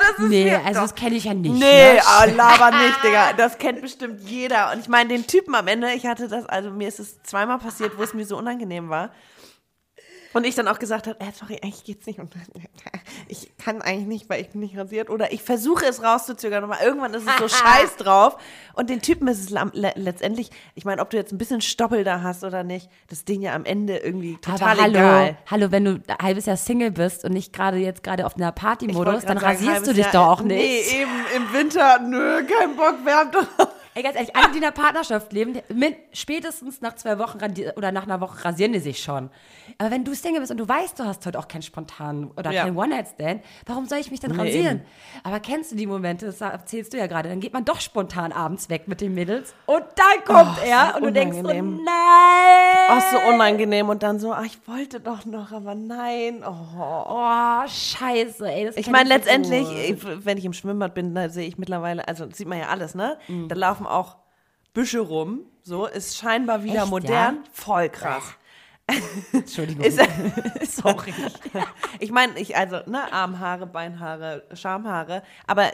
das 0.00 0.18
ist 0.18 0.28
nee, 0.28 0.50
also 0.50 0.72
doch. 0.72 0.80
das 0.80 0.94
kenne 0.94 1.16
ich 1.16 1.24
ja 1.24 1.34
nicht. 1.34 1.52
Nee, 1.52 1.94
ne? 1.94 2.00
oh, 2.00 2.34
laber 2.34 2.70
nicht, 2.70 2.96
Digga. 3.04 3.34
Das 3.34 3.58
kennt 3.58 3.82
bestimmt 3.82 4.20
jeder. 4.22 4.72
Und 4.72 4.80
ich 4.80 4.88
meine, 4.88 5.10
den 5.10 5.26
Typen 5.26 5.54
am 5.54 5.66
Ende, 5.68 5.92
ich 5.92 6.06
hatte 6.06 6.28
das, 6.28 6.46
also 6.46 6.70
mir 6.70 6.88
ist 6.88 7.00
es 7.00 7.22
zweimal 7.22 7.58
passiert, 7.58 7.98
wo 7.98 8.02
es 8.02 8.14
mir 8.14 8.24
so 8.24 8.38
unangenehm 8.38 8.88
war. 8.88 9.10
Und 10.32 10.46
ich 10.46 10.54
dann 10.54 10.68
auch 10.68 10.78
gesagt 10.78 11.08
habe, 11.08 11.18
äh, 11.20 11.32
sorry, 11.32 11.58
eigentlich 11.62 11.82
geht's 11.84 12.06
nicht. 12.06 12.18
Und 12.20 12.32
ich 13.28 13.50
kann 13.58 13.82
eigentlich 13.82 14.06
nicht, 14.06 14.30
weil 14.30 14.40
ich 14.40 14.50
bin 14.50 14.60
nicht 14.60 14.76
rasiert. 14.78 15.10
Oder 15.10 15.32
ich 15.32 15.42
versuche 15.42 15.84
es 15.86 16.02
rauszuzögern, 16.02 16.62
aber 16.62 16.80
irgendwann 16.82 17.12
ist 17.14 17.24
es 17.26 17.36
so 17.38 17.48
scheiß 17.64 17.96
drauf. 17.96 18.36
Und 18.74 18.90
den 18.90 19.00
Typen 19.02 19.26
ist 19.28 19.40
es 19.40 19.50
le 19.50 19.92
letztendlich, 19.96 20.50
ich 20.74 20.84
meine, 20.84 21.02
ob 21.02 21.10
du 21.10 21.16
jetzt 21.16 21.32
ein 21.32 21.38
bisschen 21.38 21.60
Stoppel 21.60 22.04
da 22.04 22.22
hast 22.22 22.44
oder 22.44 22.62
nicht, 22.62 22.88
das 23.08 23.18
ist 23.18 23.28
denen 23.28 23.42
ja 23.42 23.54
am 23.54 23.64
Ende 23.64 23.96
irgendwie 23.96 24.36
total 24.36 24.70
Aber 24.72 24.82
hallo, 24.82 24.98
egal. 24.98 25.36
hallo, 25.50 25.70
wenn 25.72 25.84
du 25.84 25.90
ein 26.06 26.16
halbes 26.22 26.46
Jahr 26.46 26.56
Single 26.56 26.92
bist 26.92 27.24
und 27.24 27.32
nicht 27.32 27.52
gerade 27.52 27.78
jetzt 27.78 28.02
gerade 28.04 28.24
auf 28.24 28.36
einer 28.36 28.52
Partymodus, 28.52 29.24
dann 29.24 29.38
sagen, 29.38 29.50
rasierst 29.56 29.86
du 29.86 29.92
dich 29.94 30.04
Jahr- 30.04 30.12
doch 30.12 30.26
auch 30.28 30.42
nicht. 30.42 30.58
Nee, 30.58 31.00
eben 31.02 31.10
im 31.36 31.52
Winter, 31.52 31.98
nö, 32.00 32.44
kein 32.46 32.76
Bock, 32.76 33.04
wärmt 33.04 33.34
doch. 33.34 33.46
Ey, 33.94 34.04
ganz 34.04 34.14
ehrlich, 34.14 34.36
alle, 34.36 34.52
die 34.52 34.58
in 34.58 34.64
einer 34.64 34.72
Partnerschaft 34.72 35.32
leben, 35.32 35.58
mit, 35.74 35.96
spätestens 36.12 36.80
nach 36.80 36.94
zwei 36.94 37.18
Wochen 37.18 37.38
oder 37.76 37.90
nach 37.90 38.04
einer 38.04 38.20
Woche 38.20 38.44
rasieren 38.44 38.72
die 38.72 38.78
sich 38.78 39.02
schon. 39.02 39.30
Aber 39.78 39.90
wenn 39.90 40.04
du 40.04 40.14
Single 40.14 40.40
bist 40.40 40.52
und 40.52 40.58
du 40.58 40.68
weißt, 40.68 40.96
du 41.00 41.04
hast 41.04 41.26
heute 41.26 41.36
auch 41.38 41.48
keinen 41.48 41.62
spontanen 41.62 42.30
oder 42.36 42.52
Ja. 42.52 42.62
keinen 42.64 42.76
One-Night-Stand, 42.76 43.42
warum 43.66 43.86
soll 43.86 43.98
ich 43.98 44.12
mich 44.12 44.20
denn 44.20 44.30
Nee, 44.30 44.38
rasieren? 44.38 44.76
eben. 44.78 44.86
Aber 45.24 45.40
kennst 45.40 45.72
du 45.72 45.76
die 45.76 45.86
Momente, 45.88 46.26
das 46.26 46.40
erzählst 46.40 46.92
du 46.92 46.98
ja 46.98 47.08
gerade, 47.08 47.28
dann 47.30 47.40
geht 47.40 47.52
man 47.52 47.64
doch 47.64 47.80
spontan 47.80 48.30
abends 48.30 48.68
weg 48.70 48.86
mit 48.86 49.00
den 49.00 49.12
Mädels 49.12 49.54
und 49.66 49.82
dann 49.96 50.24
kommt 50.24 50.58
Oh, 50.62 50.64
er 50.66 50.90
so 50.92 50.96
und 50.98 51.02
du 51.06 51.12
denkst 51.12 51.36
so, 51.38 51.42
unangenehm. 51.42 51.80
nein! 51.84 52.90
Oh, 52.96 53.00
so 53.10 53.34
unangenehm. 53.34 53.88
Und 53.88 54.02
dann 54.04 54.20
so, 54.20 54.32
ach, 54.32 54.44
ich 54.44 54.58
wollte 54.68 55.00
doch 55.00 55.24
noch, 55.24 55.50
aber 55.52 55.74
nein. 55.74 56.44
Oh. 56.46 56.54
Oh, 57.08 57.62
scheiße, 57.66 58.48
ey. 58.50 58.66
Das 58.66 58.76
Ich 58.76 58.88
meine, 58.88 59.08
so 59.08 59.14
letztendlich, 59.16 59.66
gut. 59.66 59.76
ich- 60.18 60.24
wenn 60.26 60.38
ich 60.38 60.44
im 60.44 60.52
Schwimmbad 60.52 60.94
bin, 60.94 61.14
da 61.14 61.28
sehe 61.28 61.46
ich 61.48 61.58
mittlerweile, 61.58 62.06
also 62.06 62.26
sieht 62.32 62.46
man 62.48 62.58
ja 62.58 62.68
alles, 62.68 62.94
ne? 62.94 63.18
Mhm. 63.28 63.48
Da 63.48 63.54
laufen 63.56 63.79
auch 63.86 64.16
Büsche 64.72 65.00
rum, 65.00 65.40
so, 65.62 65.86
ist 65.86 66.16
scheinbar 66.16 66.62
wieder 66.64 66.82
Echt, 66.82 66.90
modern. 66.90 67.36
ja? 67.36 67.42
Voll 67.52 67.88
krass. 67.90 68.22
Entschuldigung. 69.32 69.84
Ist, 69.84 70.00
Sorry. 70.76 71.12
ich 72.00 72.10
meine, 72.10 72.38
ich, 72.38 72.56
also, 72.56 72.80
ne, 72.86 73.12
Armhaare, 73.12 73.66
Beinhaare, 73.66 74.44
Schamhaare, 74.54 75.22
aber 75.46 75.70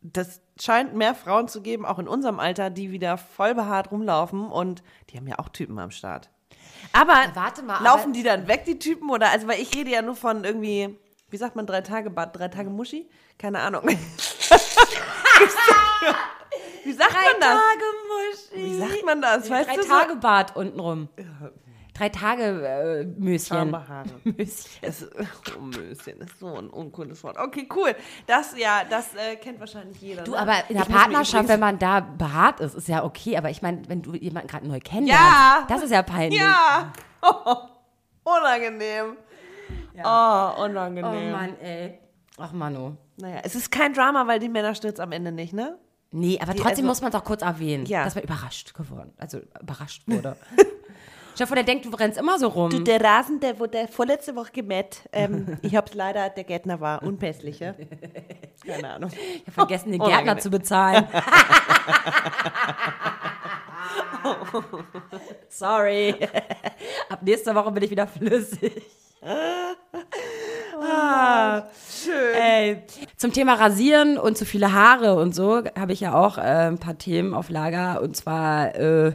das 0.00 0.40
scheint 0.60 0.94
mehr 0.94 1.14
Frauen 1.14 1.48
zu 1.48 1.60
geben, 1.62 1.84
auch 1.84 1.98
in 1.98 2.08
unserem 2.08 2.38
Alter, 2.40 2.70
die 2.70 2.90
wieder 2.90 3.18
voll 3.18 3.54
behaart 3.54 3.90
rumlaufen 3.90 4.46
und 4.48 4.82
die 5.10 5.16
haben 5.16 5.26
ja 5.26 5.38
auch 5.38 5.48
Typen 5.48 5.78
am 5.78 5.90
Start. 5.90 6.30
Aber 6.92 7.14
warte 7.34 7.62
mal, 7.62 7.82
laufen 7.82 8.04
aber- 8.04 8.12
die 8.12 8.22
dann 8.22 8.46
weg, 8.48 8.64
die 8.64 8.78
Typen? 8.78 9.10
Oder, 9.10 9.30
also, 9.30 9.48
weil 9.48 9.60
ich 9.60 9.74
rede 9.74 9.90
ja 9.90 10.02
nur 10.02 10.14
von 10.16 10.44
irgendwie, 10.44 10.96
wie 11.30 11.36
sagt 11.36 11.56
man, 11.56 11.66
drei 11.66 11.80
Tage 11.82 12.10
Bad, 12.10 12.36
drei 12.36 12.48
Tage 12.48 12.70
Muschi? 12.70 13.08
Keine 13.38 13.60
Ahnung. 13.60 13.82
Wie 16.84 16.92
sagt 16.92 17.12
man 17.12 17.40
das? 17.40 17.48
Tage 17.48 17.84
Muschi. 18.08 18.64
Wie 18.66 18.78
sagt 18.78 19.04
man 19.04 19.22
das? 19.22 19.50
Weißt 19.50 19.68
Drei 19.68 19.76
du 19.76 19.82
so? 19.82 19.88
Tage 19.88 20.16
Bart 20.16 20.56
untenrum. 20.56 21.08
Drei 21.94 22.10
Tage 22.10 22.42
äh, 22.42 23.04
Möschen. 23.18 23.70
Möschen. 24.24 24.70
Es, 24.82 25.06
oh, 25.56 25.60
Möschen 25.60 26.20
ist 26.20 26.38
so 26.38 26.54
ein 26.54 26.68
uncooles 26.68 27.24
Wort. 27.24 27.38
Okay, 27.38 27.66
cool. 27.74 27.94
Das, 28.26 28.56
ja, 28.58 28.82
das 28.88 29.14
äh, 29.14 29.36
kennt 29.36 29.58
wahrscheinlich 29.60 30.00
jeder. 30.02 30.22
Du, 30.24 30.32
ne? 30.32 30.38
aber 30.38 30.68
in 30.68 30.76
der 30.76 30.86
Ich 30.86 30.94
Partnerschaft, 30.94 31.48
wenn 31.48 31.60
man 31.60 31.78
da 31.78 32.00
behaart 32.00 32.60
ist, 32.60 32.74
ist 32.74 32.88
ja 32.88 33.02
okay. 33.02 33.38
Aber 33.38 33.48
ich 33.48 33.62
meine, 33.62 33.82
wenn 33.88 34.02
du 34.02 34.14
jemanden 34.14 34.48
gerade 34.48 34.68
neu 34.68 34.78
kennenlernst, 34.78 35.22
Ja. 35.24 35.66
das 35.68 35.82
ist 35.82 35.90
ja 35.90 36.02
peinlich. 36.02 36.38
Ja! 36.38 36.92
unangenehm. 38.24 39.16
Oh, 40.04 40.64
unangenehm. 40.64 41.32
Oh 41.32 41.36
Mann, 41.36 41.58
ey. 41.60 41.98
Ach 42.36 42.52
Manu. 42.52 42.96
Naja, 43.16 43.40
es 43.44 43.54
ist 43.54 43.70
kein 43.70 43.94
Drama, 43.94 44.26
weil 44.26 44.38
die 44.38 44.50
Männer 44.50 44.74
stürzt 44.74 45.00
am 45.00 45.12
Ende 45.12 45.32
nicht, 45.32 45.54
ne? 45.54 45.78
Nee, 46.18 46.38
aber 46.40 46.52
Die- 46.54 46.60
trotzdem 46.60 46.84
also- 46.86 46.88
muss 46.88 47.00
man 47.02 47.10
es 47.10 47.14
auch 47.16 47.24
kurz 47.24 47.42
erwähnen, 47.42 47.84
Ja. 47.86 48.04
dass 48.04 48.14
man 48.14 48.24
überrascht 48.24 48.72
geworden, 48.74 49.12
also 49.18 49.40
überrascht 49.60 50.02
wurde. 50.06 50.36
Vor, 51.46 51.54
der 51.54 51.64
denkt, 51.64 51.84
du 51.84 51.90
rennst 51.90 52.16
immer 52.16 52.38
so 52.38 52.48
rum. 52.48 52.70
Du, 52.70 52.78
der 52.78 52.98
Rasen, 52.98 53.40
der 53.40 53.58
wurde 53.60 53.86
vorletzte 53.88 54.34
Woche 54.34 54.52
gemäht. 54.52 55.02
Ähm, 55.12 55.58
ich 55.62 55.76
hab's 55.76 55.92
leider, 55.92 56.30
der 56.30 56.44
Gärtner 56.44 56.80
war 56.80 57.02
unpässlich, 57.02 57.58
ja? 57.60 57.74
Keine 58.64 58.94
Ahnung. 58.94 59.10
ich 59.12 59.42
habe 59.42 59.52
vergessen, 59.52 59.92
den 59.92 60.00
Oh, 60.00 60.04
Gärtner 60.06 60.22
unangenehm. 60.22 60.40
zu 60.42 60.48
bezahlen. 60.50 61.06
Sorry. 65.50 66.14
Ab 67.10 67.20
nächster 67.22 67.54
Woche 67.54 67.70
bin 67.72 67.82
ich 67.82 67.90
wieder 67.90 68.06
flüssig. 68.06 68.82
Schön. 72.02 72.34
Ey. 72.34 72.82
Zum 73.16 73.32
Thema 73.32 73.54
Rasieren 73.54 74.18
und 74.18 74.36
zu 74.36 74.44
viele 74.44 74.72
Haare 74.72 75.16
und 75.16 75.34
so 75.34 75.62
habe 75.78 75.92
ich 75.92 76.00
ja 76.00 76.14
auch 76.14 76.36
äh, 76.36 76.68
ein 76.68 76.78
paar 76.78 76.98
Themen 76.98 77.32
auf 77.32 77.48
Lager. 77.48 78.02
Und 78.02 78.14
zwar 78.14 78.74
äh, 78.74 79.14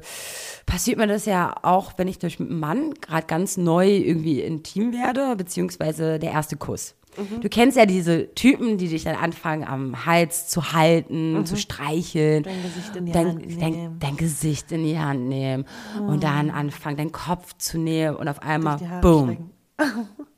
passiert 0.65 0.97
mir 0.97 1.05
das 1.05 1.25
ja 1.25 1.55
auch, 1.61 1.93
wenn 1.97 2.07
ich 2.07 2.17
durch 2.17 2.39
einen 2.39 2.59
Mann 2.59 2.95
gerade 2.95 3.27
ganz 3.27 3.57
neu 3.57 3.87
irgendwie 3.87 4.41
intim 4.41 4.91
werde, 4.91 5.35
beziehungsweise 5.35 6.17
der 6.17 6.31
erste 6.31 6.57
Kuss. 6.57 6.95
Du 7.41 7.49
kennst 7.49 7.75
ja 7.75 7.85
diese 7.85 8.33
Typen, 8.35 8.77
die 8.77 8.87
dich 8.87 9.03
dann 9.03 9.15
anfangen, 9.15 9.65
am 9.65 10.05
Hals 10.05 10.47
zu 10.47 10.71
halten, 10.71 11.45
zu 11.45 11.57
streicheln. 11.57 12.43
Dein 12.43 12.63
Gesicht 12.63 12.95
in 12.95 13.05
die 13.05 13.11
dein, 13.11 13.27
Hand 13.27 13.61
dein, 13.61 13.71
nehmen. 13.71 13.99
dein 13.99 14.17
Gesicht 14.17 14.71
in 14.71 14.83
die 14.83 14.97
Hand 14.97 15.27
nehmen. 15.27 15.65
Und 15.99 16.23
dann 16.23 16.49
anfangen, 16.49 16.95
deinen 16.95 17.11
Kopf 17.11 17.53
zu 17.57 17.77
nehmen 17.77 18.15
und 18.15 18.29
auf 18.29 18.41
einmal, 18.41 18.77
boom. 19.01 19.51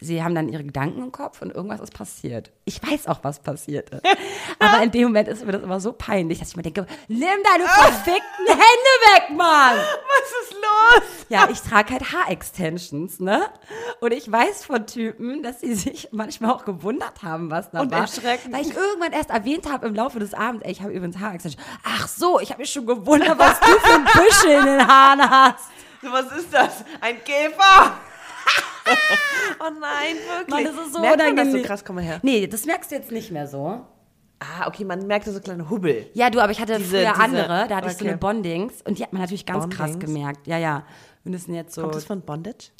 sie 0.00 0.22
haben 0.22 0.34
dann 0.34 0.48
ihre 0.48 0.64
Gedanken 0.64 1.02
im 1.02 1.12
Kopf 1.12 1.42
und 1.42 1.52
irgendwas 1.54 1.80
ist 1.80 1.92
passiert. 1.94 2.50
Ich 2.64 2.80
weiß 2.82 3.06
auch, 3.08 3.18
was 3.22 3.40
passiert 3.40 3.90
ist. 3.90 4.02
Aber 4.58 4.82
in 4.82 4.90
dem 4.90 5.04
Moment 5.04 5.28
ist 5.28 5.44
mir 5.44 5.52
das 5.52 5.62
immer 5.62 5.80
so 5.80 5.92
peinlich, 5.92 6.38
dass 6.38 6.50
ich 6.50 6.56
mir 6.56 6.62
denke, 6.62 6.86
nimm 7.08 7.20
deine 7.20 7.64
verfickten 7.68 8.46
Hände 8.46 8.60
weg, 9.14 9.30
Mann! 9.36 9.76
Was 9.76 10.42
ist 10.42 10.52
los? 10.54 11.26
Ja, 11.28 11.48
ich 11.50 11.60
trage 11.60 11.92
halt 11.92 12.12
Haarextensions, 12.12 13.20
ne? 13.20 13.46
Und 14.00 14.12
ich 14.12 14.30
weiß 14.30 14.64
von 14.64 14.86
Typen, 14.86 15.42
dass 15.42 15.60
sie 15.60 15.74
sich 15.74 16.08
manchmal 16.12 16.52
auch 16.52 16.64
gewundert 16.64 17.22
haben, 17.22 17.50
was 17.50 17.70
da 17.70 17.80
Und 17.80 17.90
war. 17.90 18.00
erschrecken. 18.02 18.52
Weil 18.52 18.62
ich 18.62 18.74
irgendwann 18.74 19.12
erst 19.12 19.30
erwähnt 19.30 19.70
habe 19.70 19.86
im 19.86 19.94
Laufe 19.94 20.18
des 20.18 20.34
Abends, 20.34 20.64
ey, 20.64 20.72
ich 20.72 20.80
habe 20.82 20.92
übrigens 20.92 21.18
Haarextensions. 21.18 21.62
Ach 21.84 22.08
so, 22.08 22.40
ich 22.40 22.50
habe 22.50 22.60
mich 22.62 22.72
schon 22.72 22.86
gewundert, 22.86 23.38
was 23.38 23.60
du 23.60 23.66
für 23.66 23.94
ein 23.94 24.04
Büschel 24.04 24.50
in 24.60 24.66
den 24.66 24.86
Haaren 24.88 25.28
hast. 25.30 25.64
So, 26.02 26.12
was 26.12 26.30
ist 26.32 26.52
das? 26.54 26.84
Ein 27.00 27.22
Käfer? 27.24 27.92
oh 29.60 29.70
nein, 29.80 30.16
wirklich. 30.38 30.48
Mann, 30.48 30.64
das 30.64 30.86
ist 30.86 30.92
so 30.94 31.00
Merkt 31.00 31.18
man 31.18 31.18
das 31.18 31.28
so 31.28 31.40
unangenehm. 31.50 31.62
krass, 31.64 31.84
komm 31.84 31.96
mal 31.96 32.04
her. 32.04 32.20
Nee, 32.22 32.46
das 32.46 32.64
merkst 32.66 32.90
du 32.90 32.94
jetzt 32.96 33.10
nicht 33.12 33.30
mehr 33.30 33.46
so. 33.46 33.80
Ah, 34.40 34.68
okay, 34.68 34.84
man 34.84 35.06
merkt 35.06 35.26
so 35.26 35.40
kleine 35.40 35.68
Hubbel. 35.68 36.06
Ja, 36.14 36.30
du, 36.30 36.40
aber 36.40 36.52
ich 36.52 36.60
hatte 36.60 36.78
Diese- 36.78 36.90
früher 36.98 37.10
diese- 37.12 37.20
andere, 37.20 37.66
da 37.68 37.76
hatte 37.76 37.88
ich 37.88 37.94
so 37.94 38.00
okay. 38.00 38.08
eine 38.10 38.18
Bondings 38.18 38.82
und 38.82 38.98
die 38.98 39.02
hat 39.02 39.12
man 39.12 39.22
natürlich 39.22 39.46
ganz 39.46 39.68
krass 39.74 39.92
Bondings? 39.92 40.14
gemerkt. 40.14 40.46
Ja, 40.46 40.58
ja. 40.58 40.84
Und 41.24 41.32
das 41.32 41.44
sind 41.44 41.54
jetzt 41.54 41.74
so. 41.74 41.82
Kommt 41.82 41.96
das 41.96 42.04
von 42.04 42.20
Bondage? 42.22 42.70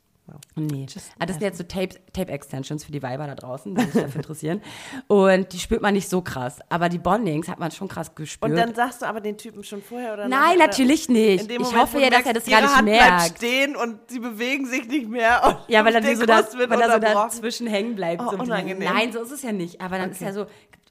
Nee. 0.56 0.86
Ah, 1.18 1.26
das 1.26 1.36
sind 1.36 1.42
jetzt 1.42 1.58
so 1.58 1.64
Tape, 1.64 1.96
Tape 2.12 2.30
Extensions 2.30 2.84
für 2.84 2.92
die 2.92 3.02
Weiber 3.02 3.26
da 3.26 3.34
draußen, 3.34 3.74
die 3.74 3.82
sich 3.84 3.94
dafür 4.02 4.16
interessieren. 4.16 4.60
Und 5.08 5.52
die 5.52 5.58
spürt 5.58 5.82
man 5.82 5.94
nicht 5.94 6.08
so 6.08 6.20
krass. 6.22 6.58
Aber 6.68 6.88
die 6.88 6.98
Bondings 6.98 7.48
hat 7.48 7.58
man 7.58 7.70
schon 7.70 7.88
krass 7.88 8.14
gespürt. 8.14 8.50
Und 8.50 8.56
dann 8.56 8.74
sagst 8.74 9.02
du 9.02 9.06
aber 9.06 9.20
den 9.20 9.36
Typen 9.36 9.64
schon 9.64 9.82
vorher 9.82 10.14
oder 10.14 10.28
Nein, 10.28 10.56
oder? 10.56 10.66
natürlich 10.66 11.08
nicht. 11.08 11.50
Ich 11.50 11.58
Moment, 11.58 11.76
hoffe 11.80 12.00
ja, 12.00 12.10
dass 12.10 12.26
er 12.26 12.32
das 12.32 12.46
gar 12.46 12.60
nicht 12.60 12.76
Hand 12.76 12.86
bleibt 12.86 13.00
merkt. 13.02 13.36
stehen 13.38 13.76
und 13.76 13.98
sie 14.08 14.18
bewegen 14.20 14.66
sich 14.66 14.86
nicht 14.88 15.08
mehr. 15.08 15.42
Und 15.44 15.56
Ja, 15.68 15.84
weil 15.84 15.92
dann 15.92 16.16
so 16.16 16.26
da, 16.26 16.42
Kuss 16.42 16.56
wird 16.56 16.70
weil 16.70 16.80
er 16.80 16.92
so 16.92 16.98
dazwischen 16.98 17.66
hängen 17.66 17.94
bleibt. 17.94 18.22
Oh, 18.22 18.30
so. 18.30 18.36
unangenehm. 18.38 18.92
Nein, 18.92 19.12
so 19.12 19.22
ist 19.22 19.32
es 19.32 19.42
ja 19.42 19.52
nicht. 19.52 19.80
Aber 19.80 19.98
dann 19.98 20.10
ist 20.10 20.20
ja 20.20 20.32
so, 20.32 20.46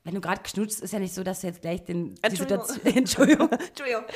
wenn 0.07 0.15
du 0.15 0.21
gerade 0.21 0.41
knutschst, 0.41 0.81
ist 0.81 0.93
ja 0.93 0.99
nicht 0.99 1.13
so, 1.13 1.21
dass 1.23 1.41
du 1.41 1.47
jetzt 1.47 1.61
gleich 1.61 1.83
den, 1.83 2.15
die 2.15 2.23
Entschuldigung. 2.23 2.65
Situation, 2.65 2.95
Entschuldigung, 2.97 3.49
Entschuldigung. 3.69 4.03
Das 4.07 4.15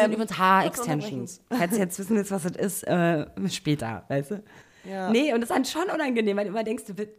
sind 0.00 0.10
Ähm, 0.10 0.12
übrigens 0.12 0.38
Haar-Extensions. 0.38 1.40
Falls 1.50 1.72
ihr 1.72 1.78
jetzt 1.80 1.98
wissen 1.98 2.16
willst, 2.16 2.30
was 2.30 2.42
das 2.44 2.52
ist, 2.52 2.82
äh, 2.84 3.26
später, 3.50 4.04
weißt 4.08 4.30
du? 4.30 4.42
Ja. 4.88 5.10
Nee, 5.10 5.32
und 5.34 5.40
das 5.40 5.50
ist 5.50 5.56
dann 5.56 5.64
schon 5.64 5.90
unangenehm, 5.92 6.36
weil 6.36 6.44
du 6.44 6.50
immer 6.50 6.62
denkst, 6.62 6.84
du 6.86 6.96
willst, 6.96 7.14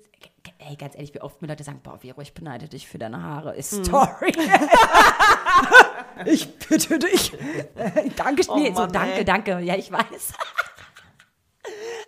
ey, 0.59 0.75
ganz 0.77 0.95
ehrlich, 0.95 1.13
wie 1.13 1.21
oft 1.21 1.41
mir 1.41 1.47
Leute 1.49 1.63
sagen, 1.63 1.81
boah, 1.83 1.97
Vero, 1.97 2.21
ich 2.21 2.33
beneide 2.33 2.69
dich 2.69 2.87
für 2.87 2.97
deine 2.99 3.21
Haare. 3.21 3.55
Ist 3.55 3.73
Hm. 3.73 3.83
Story. 3.85 4.31
ich 6.25 6.57
bitte 6.59 6.99
dich. 6.99 7.33
Danke, 8.15 8.43
Oh 8.47 8.57
nee, 8.57 8.67
so 8.73 8.81
Mann, 8.81 8.91
danke, 8.91 9.13
ey. 9.17 9.25
danke. 9.25 9.59
Ja, 9.59 9.75
ich 9.75 9.91
weiß. 9.91 10.33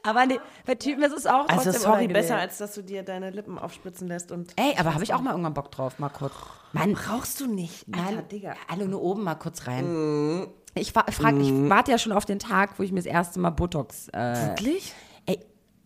Aber 0.08 0.26
nee, 0.26 0.40
bei 0.66 0.76
Typen 0.76 1.04
ist 1.04 1.12
es 1.12 1.28
auch 1.28 1.48
Also 1.50 1.56
trotzdem 1.56 1.74
sorry, 1.74 1.86
unangenehm. 1.88 2.14
besser 2.14 2.38
als 2.38 2.58
dass 2.58 2.74
du 2.74 2.82
dir 2.82 3.04
deine 3.04 3.30
Lippen 3.30 3.60
aufspritzen 3.60 4.08
lässt 4.08 4.32
und. 4.32 4.54
Ey, 4.56 4.74
aber 4.78 4.94
habe 4.94 5.04
ich 5.04 5.14
auch 5.14 5.20
mal 5.22 5.32
irgendwann 5.32 5.54
Bock 5.54 5.70
drauf, 5.70 6.00
mal 6.00 6.10
kurz. 6.10 6.34
Mann, 6.72 6.94
Brauchst 6.94 7.42
du 7.42 7.48
nicht. 7.48 7.88
Nein, 7.88 8.06
Alter, 8.08 8.22
Digga. 8.22 8.56
Hallo, 8.70 8.86
nur 8.86 9.02
oben 9.02 9.24
mal 9.24 9.36
kurz 9.36 9.68
rein. 9.68 9.86
Mhm. 9.86 10.48
Ich, 10.76 10.94
frag, 10.94 11.10
ich 11.10 11.52
warte 11.70 11.92
ja 11.92 11.98
schon 11.98 12.12
auf 12.12 12.26
den 12.26 12.40
Tag, 12.40 12.78
wo 12.78 12.84
ich 12.84 12.92
mir 12.92 13.00
das 13.00 13.06
erste 13.06 13.40
Mal 13.40 13.50
Botox. 13.50 14.10
Äh, 14.10 14.48
Wirklich? 14.48 14.94
ey, 15.26 15.40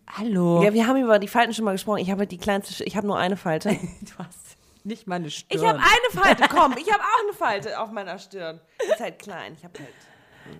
hallo. 0.06 0.62
Ja, 0.62 0.72
wir 0.72 0.86
haben 0.86 1.02
über 1.02 1.18
die 1.18 1.28
Falten 1.28 1.52
schon 1.54 1.64
mal 1.64 1.72
gesprochen. 1.72 1.98
Ich 1.98 2.10
habe 2.10 2.20
halt 2.20 2.30
die 2.30 2.38
kleinste, 2.38 2.84
ich 2.84 2.96
habe 2.96 3.06
nur 3.06 3.18
eine 3.18 3.36
Falte. 3.36 3.70
du 4.00 4.18
hast 4.18 4.56
nicht 4.84 5.06
meine 5.06 5.30
Stirn. 5.30 5.60
Ich 5.60 5.66
habe 5.66 5.78
eine 5.78 6.22
Falte, 6.22 6.42
komm, 6.54 6.74
ich 6.76 6.92
habe 6.92 7.02
auch 7.02 7.22
eine 7.24 7.32
Falte 7.32 7.80
auf 7.80 7.90
meiner 7.90 8.18
Stirn. 8.18 8.60
Die 8.84 8.92
ist 8.92 9.00
halt 9.00 9.18
klein. 9.18 9.54
Ich 9.56 9.64
habe 9.64 9.78
halt. 9.78 9.88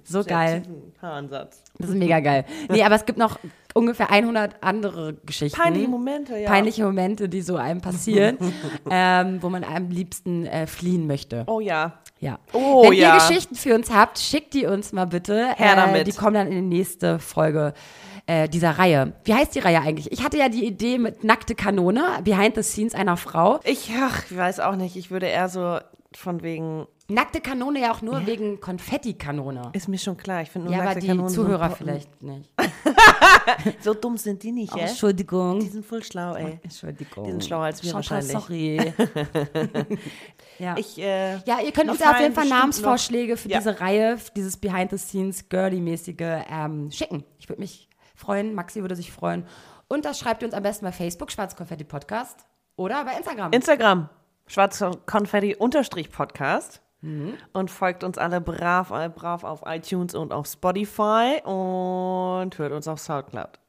So 0.05 0.23
Sehr 0.23 0.33
geil. 0.33 0.63
Haaransatz. 1.01 1.63
Das 1.79 1.91
ist 1.91 1.97
mega 1.97 2.21
geil. 2.21 2.45
Nee, 2.71 2.83
aber 2.83 2.95
es 2.95 3.07
gibt 3.07 3.19
noch 3.19 3.39
ungefähr 3.75 4.11
100 4.11 4.63
andere 4.63 5.15
Geschichten. 5.25 5.59
Peinliche 5.59 5.89
Momente, 5.89 6.39
ja. 6.39 6.49
Peinliche 6.49 6.85
Momente, 6.85 7.29
die 7.29 7.43
so 7.43 7.57
einem 7.57 7.81
passieren, 7.81 8.39
ähm, 8.91 9.39
wo 9.43 9.49
man 9.49 9.65
am 9.65 9.91
liebsten 9.91 10.47
äh, 10.47 10.67
fliehen 10.67 11.07
möchte. 11.07 11.45
Oh 11.47 11.61
ja. 11.61 12.01
Ja. 12.21 12.39
Oh 12.53 12.85
Wenn 12.85 12.93
ja. 12.95 13.15
ihr 13.15 13.21
Geschichten 13.21 13.55
für 13.55 13.75
uns 13.75 13.93
habt, 13.93 14.19
schickt 14.19 14.55
die 14.55 14.67
uns 14.67 14.93
mal 14.93 15.07
bitte. 15.07 15.55
Her 15.57 15.77
damit. 15.77 16.03
Äh, 16.03 16.05
die 16.05 16.13
kommen 16.13 16.35
dann 16.35 16.47
in 16.47 16.71
die 16.71 16.77
nächste 16.79 17.19
Folge 17.19 17.75
äh, 18.27 18.49
dieser 18.49 18.79
Reihe. 18.79 19.13
Wie 19.25 19.35
heißt 19.35 19.55
die 19.55 19.59
Reihe 19.59 19.81
eigentlich? 19.81 20.13
Ich 20.13 20.23
hatte 20.23 20.39
ja 20.39 20.49
die 20.49 20.65
Idee 20.65 20.99
mit 20.99 21.25
nackte 21.25 21.55
Kanone, 21.55 22.03
Behind 22.23 22.55
the 22.55 22.63
Scenes 22.63 22.95
einer 22.95 23.17
Frau. 23.17 23.61
Ich, 23.65 23.91
ach, 24.01 24.25
ich 24.31 24.37
weiß 24.37 24.61
auch 24.61 24.77
nicht. 24.77 24.97
Ich 24.97 25.11
würde 25.11 25.27
eher 25.27 25.49
so 25.49 25.79
von 26.15 26.43
wegen. 26.43 26.87
Nackte 27.13 27.41
Kanone 27.41 27.81
ja 27.81 27.93
auch 27.93 28.03
nur 28.03 28.27
wegen 28.27 28.61
Konfettikanone. 28.61 29.71
Ist 29.73 29.89
mir 29.89 29.99
schon 29.99 30.17
klar. 30.17 30.43
Ich 30.43 30.51
finde 30.51 30.67
nur 30.69 30.75
Ja, 30.75 30.81
aber 30.81 30.89
nackte 30.91 31.01
die 31.03 31.07
Kanonen 31.09 31.31
Zuhörer 31.31 31.71
vielleicht 31.71 32.23
nicht. 32.23 32.51
So 33.81 33.93
dumm 33.95 34.17
sind 34.17 34.43
die 34.43 34.51
nicht, 34.53 34.73
Oh, 34.73 34.77
ja? 34.79 34.85
Die 34.85 34.91
Entschuldigung. 34.91 35.61
sind 35.61 35.85
voll 35.85 36.03
schlau, 36.03 36.35
ey. 36.35 36.59
Entschuldigung. 36.63 37.25
Die 37.25 37.31
sind 37.33 37.45
schlauer 37.45 37.65
als 37.65 37.83
wir 37.83 37.91
Chantal, 37.91 38.23
wahrscheinlich. 38.29 38.95
sorry. 38.97 39.19
ja. 40.59 40.75
Ich, 40.79 40.97
äh, 40.99 41.37
ja, 41.45 41.61
ihr 41.61 41.73
könnt 41.73 41.91
uns 41.91 41.99
ja 42.01 42.13
auf 42.13 42.21
jeden 42.21 42.35
Fall 42.35 42.49
Namensvorschläge 42.49 43.37
für 43.37 43.49
Ja. 43.49 43.59
diese 43.59 43.81
Reihe, 43.81 44.17
für 44.19 44.31
dieses 44.33 44.57
Behind-the-Scenes 44.57 45.49
Girly-mäßige 45.49 46.45
ähm, 46.51 46.91
schicken. 46.93 47.25
Ich 47.39 47.49
würde 47.49 47.61
mich 47.61 47.89
freuen, 48.15 48.55
Maxi 48.55 48.81
würde 48.81 48.95
sich 48.97 49.11
freuen. 49.13 49.45
Und 49.89 50.05
das 50.05 50.19
schreibt 50.21 50.43
ihr 50.43 50.47
uns 50.47 50.55
am 50.55 50.63
besten 50.63 50.85
bei 50.85 50.93
Facebook, 50.93 51.31
Schwarzkonfetti 51.33 51.85
Podcast 51.85 52.47
oder 52.77 53.05
bei 53.05 53.17
Instagram. 53.17 53.53
Instagram, 53.53 54.09
schwarzkonfetti-podcast. 54.47 56.82
Mhm. 57.03 57.35
Und 57.53 57.71
folgt 57.71 58.05
uns 58.05 58.17
alle 58.17 58.41
brav, 58.41 58.91
äh, 58.91 59.09
brav 59.09 59.45
auf 59.45 59.63
iTunes 59.67 60.15
und 60.15 60.33
auf 60.33 60.47
Spotify 60.47 61.43
und 61.45 62.57
hört 62.59 62.73
uns 62.73 62.89
auf 62.89 63.01
Soundcloud. 63.01 63.62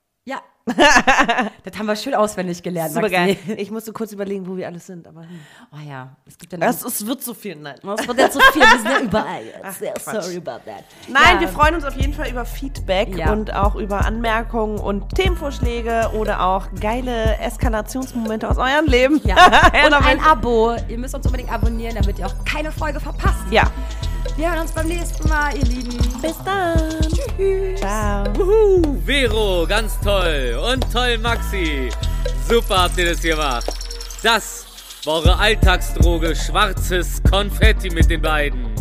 Das 0.66 1.78
haben 1.78 1.88
wir 1.88 1.96
schön 1.96 2.16
auswendig 2.16 2.64
gelernt, 2.64 2.94
Super 2.94 3.10
geil. 3.10 3.36
Ich 3.58 3.70
musste 3.70 3.92
kurz 3.92 4.12
überlegen, 4.14 4.48
wo 4.48 4.56
wir 4.56 4.68
alles 4.68 4.88
sind, 4.88 5.08
aber 5.08 5.22
hm. 5.22 5.40
Oh 5.74 5.90
ja, 5.90 6.16
es 6.26 6.38
gibt 6.38 6.54
ja 6.54 6.60
es, 6.60 6.84
es 6.84 7.06
wird 7.06 7.22
zu 7.22 7.34
viel. 7.34 7.56
Nein. 7.56 7.76
Es 7.98 8.08
wird 8.08 8.18
jetzt 8.18 8.34
so 8.34 8.40
viel, 8.54 8.62
wir 8.62 8.80
sind 8.80 8.90
ja 8.90 9.00
überall 9.02 9.44
jetzt. 9.46 10.04
Quatsch. 10.04 10.24
sorry 10.24 10.38
about 10.38 10.64
that. 10.66 10.84
Nein, 11.10 11.36
ja. 11.36 11.40
wir 11.42 11.48
freuen 11.50 11.76
uns 11.76 11.84
auf 11.84 11.96
jeden 11.96 12.14
Fall 12.14 12.30
über 12.30 12.46
Feedback 12.46 13.16
Ja. 13.18 13.32
und 13.34 13.54
auch 13.54 13.76
über 13.76 14.06
Anmerkungen 14.06 14.80
und 14.80 15.10
Themenvorschläge 15.16 16.12
oder 16.18 16.42
auch 16.46 16.68
geile 16.80 17.38
Eskalationsmomente 17.40 18.50
aus 18.50 18.58
eurem 18.58 18.86
Leben. 18.86 19.20
Ja. 19.26 19.36
Und 19.86 19.94
ein 19.94 20.20
Abo. 20.20 20.76
Ihr 20.88 20.98
müsst 20.98 21.14
uns 21.16 21.26
unbedingt 21.26 21.52
abonnieren, 21.52 21.96
damit 21.96 22.20
ihr 22.20 22.26
auch 22.26 22.36
keine 22.46 22.72
Folge 22.72 23.00
verpasst. 23.00 23.44
ja. 23.52 23.64
Wir 24.36 24.52
hören 24.52 24.62
uns 24.62 24.72
beim 24.72 24.88
nächsten 24.88 25.30
Mal, 25.30 25.56
ihr 25.56 25.66
Lieben. 25.66 25.98
Bis 26.22 26.38
dann. 26.44 27.00
Tschüss. 27.02 27.80
Ciao. 27.80 28.26
Wuhu, 28.36 28.98
Vero, 29.06 29.66
ganz 29.68 30.00
toll. 30.00 30.60
Und 30.72 30.92
toll, 30.92 31.18
Maxi. 31.20 31.90
Super 32.48 32.84
habt 32.84 32.98
ihr 32.98 33.12
das 33.12 33.22
gemacht. 33.22 33.66
Das 34.24 34.66
war 35.06 35.16
eure 35.16 35.38
Alltagsdroge 35.38 36.36
Schwarzes 36.36 37.22
Konfetti 37.30 37.90
mit 37.90 38.10
den 38.10 38.22
beiden. 38.22 38.74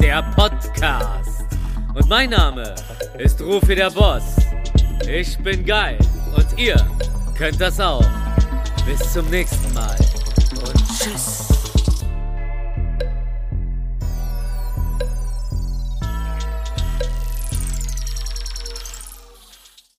Der 0.00 0.22
Podcast. 0.34 1.44
Und 1.94 2.08
mein 2.08 2.30
Name 2.30 2.74
ist 3.18 3.40
Rufi 3.40 3.74
der 3.74 3.90
Boss. 3.90 4.36
Ich 5.08 5.38
bin 5.38 5.64
geil. 5.64 5.98
Und 6.36 6.58
ihr 6.58 6.76
könnt 7.36 7.60
das 7.60 7.80
auch. 7.80 8.04
Bis 8.86 9.12
zum 9.12 9.28
nächsten 9.30 9.72
Mal. 9.74 9.96
Und 10.64 10.98
tschüss. 10.98 11.47